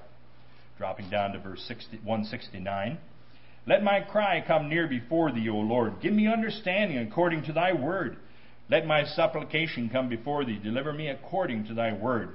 dropping 0.80 1.12
down 1.12 1.34
to 1.34 1.40
verse 1.40 1.64
60, 1.68 1.98
169. 1.98 2.98
Let 3.68 3.84
my 3.84 4.02
cry 4.02 4.44
come 4.46 4.68
near 4.68 4.88
before 4.88 5.32
thee, 5.32 5.50
O 5.50 5.58
Lord. 5.58 6.02
Give 6.02 6.14
me 6.14 6.28
understanding 6.28 6.98
according 6.98 7.44
to 7.44 7.54
thy 7.54 7.74
word. 7.74 8.18
Let 8.68 8.88
my 8.88 9.04
supplication 9.04 9.90
come 9.90 10.10
before 10.10 10.44
thee. 10.44 10.60
Deliver 10.64 10.92
me 10.92 11.10
according 11.10 11.68
to 11.68 11.76
thy 11.76 11.94
word. 11.94 12.30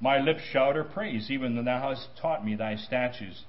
My 0.00 0.18
lips 0.18 0.42
shout 0.52 0.74
her 0.74 0.82
praise, 0.82 1.30
even 1.30 1.54
though 1.54 1.62
thou 1.62 1.90
hast 1.90 2.08
taught 2.20 2.44
me 2.44 2.56
thy 2.56 2.74
statutes. 2.74 3.44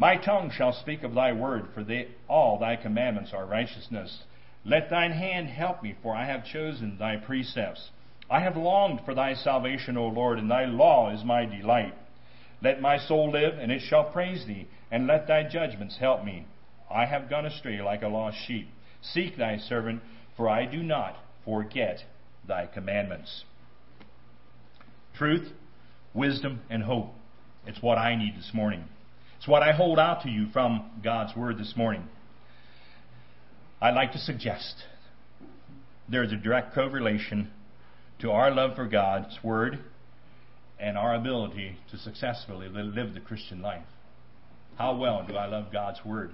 My 0.00 0.16
tongue 0.16 0.50
shall 0.50 0.72
speak 0.72 1.02
of 1.02 1.12
thy 1.12 1.32
word, 1.32 1.68
for 1.74 1.84
they, 1.84 2.08
all 2.26 2.58
thy 2.58 2.76
commandments 2.76 3.32
are 3.34 3.44
righteousness. 3.44 4.22
Let 4.64 4.88
thine 4.88 5.12
hand 5.12 5.48
help 5.48 5.82
me, 5.82 5.94
for 6.02 6.16
I 6.16 6.24
have 6.24 6.46
chosen 6.46 6.96
thy 6.96 7.16
precepts. 7.16 7.90
I 8.30 8.40
have 8.40 8.56
longed 8.56 9.00
for 9.04 9.14
thy 9.14 9.34
salvation, 9.34 9.98
O 9.98 10.06
Lord, 10.06 10.38
and 10.38 10.50
thy 10.50 10.64
law 10.64 11.14
is 11.14 11.22
my 11.22 11.44
delight. 11.44 11.92
Let 12.62 12.80
my 12.80 12.96
soul 12.96 13.30
live, 13.30 13.58
and 13.58 13.70
it 13.70 13.82
shall 13.82 14.04
praise 14.04 14.46
thee, 14.46 14.68
and 14.90 15.06
let 15.06 15.26
thy 15.28 15.42
judgments 15.46 15.98
help 15.98 16.24
me. 16.24 16.46
I 16.90 17.04
have 17.04 17.28
gone 17.28 17.44
astray 17.44 17.82
like 17.82 18.00
a 18.00 18.08
lost 18.08 18.38
sheep. 18.46 18.70
Seek 19.02 19.36
thy 19.36 19.58
servant, 19.58 20.00
for 20.34 20.48
I 20.48 20.64
do 20.64 20.82
not 20.82 21.14
forget 21.44 22.04
thy 22.48 22.64
commandments. 22.64 23.44
Truth, 25.14 25.52
wisdom, 26.14 26.60
and 26.70 26.84
hope. 26.84 27.10
It's 27.66 27.82
what 27.82 27.98
I 27.98 28.14
need 28.16 28.38
this 28.38 28.52
morning. 28.54 28.84
It's 29.40 29.48
what 29.48 29.62
I 29.62 29.72
hold 29.72 29.98
out 29.98 30.24
to 30.24 30.28
you 30.28 30.48
from 30.52 30.90
God's 31.02 31.34
Word 31.34 31.56
this 31.56 31.72
morning. 31.74 32.06
I'd 33.80 33.94
like 33.94 34.12
to 34.12 34.18
suggest 34.18 34.84
there's 36.10 36.30
a 36.30 36.36
direct 36.36 36.74
correlation 36.74 37.50
to 38.18 38.32
our 38.32 38.50
love 38.50 38.76
for 38.76 38.86
God's 38.86 39.38
Word 39.42 39.78
and 40.78 40.98
our 40.98 41.14
ability 41.14 41.78
to 41.90 41.96
successfully 41.96 42.68
live 42.68 43.14
the 43.14 43.20
Christian 43.20 43.62
life. 43.62 43.86
How 44.76 44.94
well 44.94 45.24
do 45.26 45.36
I 45.36 45.46
love 45.46 45.72
God's 45.72 46.00
Word? 46.04 46.32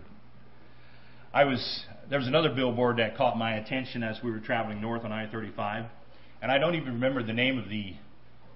I 1.32 1.44
was 1.44 1.84
there 2.10 2.18
was 2.18 2.26
another 2.26 2.52
billboard 2.52 2.96
that 2.96 3.16
caught 3.16 3.38
my 3.38 3.54
attention 3.54 4.02
as 4.02 4.18
we 4.20 4.32
were 4.32 4.40
traveling 4.40 4.80
north 4.80 5.04
on 5.04 5.12
I-35, 5.12 5.88
and 6.42 6.50
I 6.50 6.58
don't 6.58 6.74
even 6.74 6.94
remember 6.94 7.22
the 7.22 7.32
name 7.32 7.56
of 7.56 7.68
the 7.68 7.94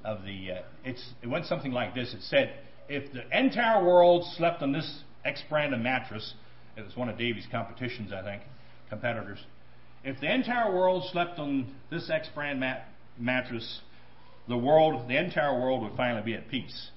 of 0.04 0.24
the. 0.24 0.54
Uh, 0.54 0.62
it's 0.84 1.08
it 1.22 1.28
went 1.28 1.46
something 1.46 1.70
like 1.70 1.94
this. 1.94 2.12
It 2.12 2.22
said, 2.22 2.52
"If 2.90 3.12
the 3.12 3.22
entire 3.38 3.84
world 3.84 4.24
slept 4.36 4.62
on 4.62 4.72
this 4.72 5.04
X 5.24 5.42
brand 5.48 5.72
of 5.72 5.80
mattress, 5.80 6.34
it 6.76 6.84
was 6.84 6.96
one 6.96 7.08
of 7.08 7.16
Davy's 7.16 7.46
competitions, 7.50 8.12
I 8.12 8.22
think, 8.22 8.42
competitors. 8.88 9.38
If 10.02 10.18
the 10.20 10.32
entire 10.32 10.74
world 10.74 11.04
slept 11.12 11.38
on 11.38 11.72
this 11.88 12.10
X 12.10 12.28
brand 12.34 12.58
mat- 12.58 12.88
mattress, 13.16 13.80
the 14.48 14.56
world, 14.58 15.08
the 15.08 15.16
entire 15.16 15.54
world 15.60 15.82
would 15.82 15.96
finally 15.96 16.22
be 16.22 16.34
at 16.34 16.48
peace." 16.48 16.90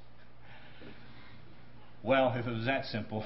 Well, 2.01 2.33
if 2.35 2.47
it 2.47 2.51
was 2.51 2.65
that 2.65 2.85
simple, 2.85 3.23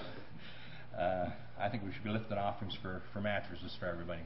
uh, 0.99 1.29
I 1.57 1.69
think 1.69 1.83
we 1.83 1.93
should 1.93 2.03
be 2.03 2.09
lifting 2.09 2.37
offerings 2.37 2.75
for, 2.81 3.01
for 3.13 3.21
mattresses 3.21 3.75
for 3.79 3.85
everybody. 3.85 4.21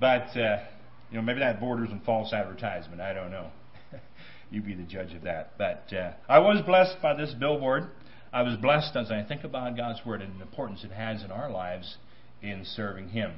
But, 0.00 0.34
uh, 0.36 0.64
you 1.10 1.18
know, 1.18 1.22
maybe 1.22 1.40
that 1.40 1.60
borders 1.60 1.90
on 1.90 2.00
false 2.00 2.32
advertisement. 2.32 3.00
I 3.02 3.12
don't 3.12 3.30
know. 3.30 3.50
You 4.50 4.62
be 4.62 4.74
the 4.74 4.84
judge 4.84 5.12
of 5.14 5.22
that. 5.22 5.52
But 5.58 5.92
uh, 5.92 6.12
I 6.28 6.38
was 6.38 6.62
blessed 6.64 7.00
by 7.02 7.14
this 7.14 7.34
billboard. 7.38 7.88
I 8.32 8.42
was 8.42 8.56
blessed 8.58 8.96
as 8.96 9.10
I 9.10 9.24
think 9.24 9.44
about 9.44 9.76
God's 9.76 10.00
Word 10.04 10.22
and 10.22 10.38
the 10.38 10.42
importance 10.42 10.84
it 10.84 10.92
has 10.92 11.22
in 11.22 11.30
our 11.30 11.50
lives 11.50 11.96
in 12.42 12.64
serving 12.64 13.10
Him. 13.10 13.32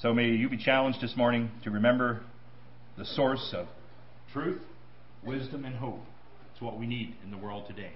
So 0.00 0.12
may 0.12 0.28
you 0.28 0.48
be 0.48 0.56
challenged 0.56 1.00
this 1.00 1.16
morning 1.16 1.50
to 1.64 1.70
remember 1.70 2.22
the 2.96 3.04
source 3.04 3.52
of 3.56 3.66
truth, 4.32 4.60
wisdom, 5.24 5.64
and 5.64 5.76
hope. 5.76 6.00
It's 6.52 6.62
what 6.62 6.78
we 6.78 6.86
need 6.86 7.14
in 7.24 7.30
the 7.30 7.38
world 7.38 7.66
today. 7.66 7.92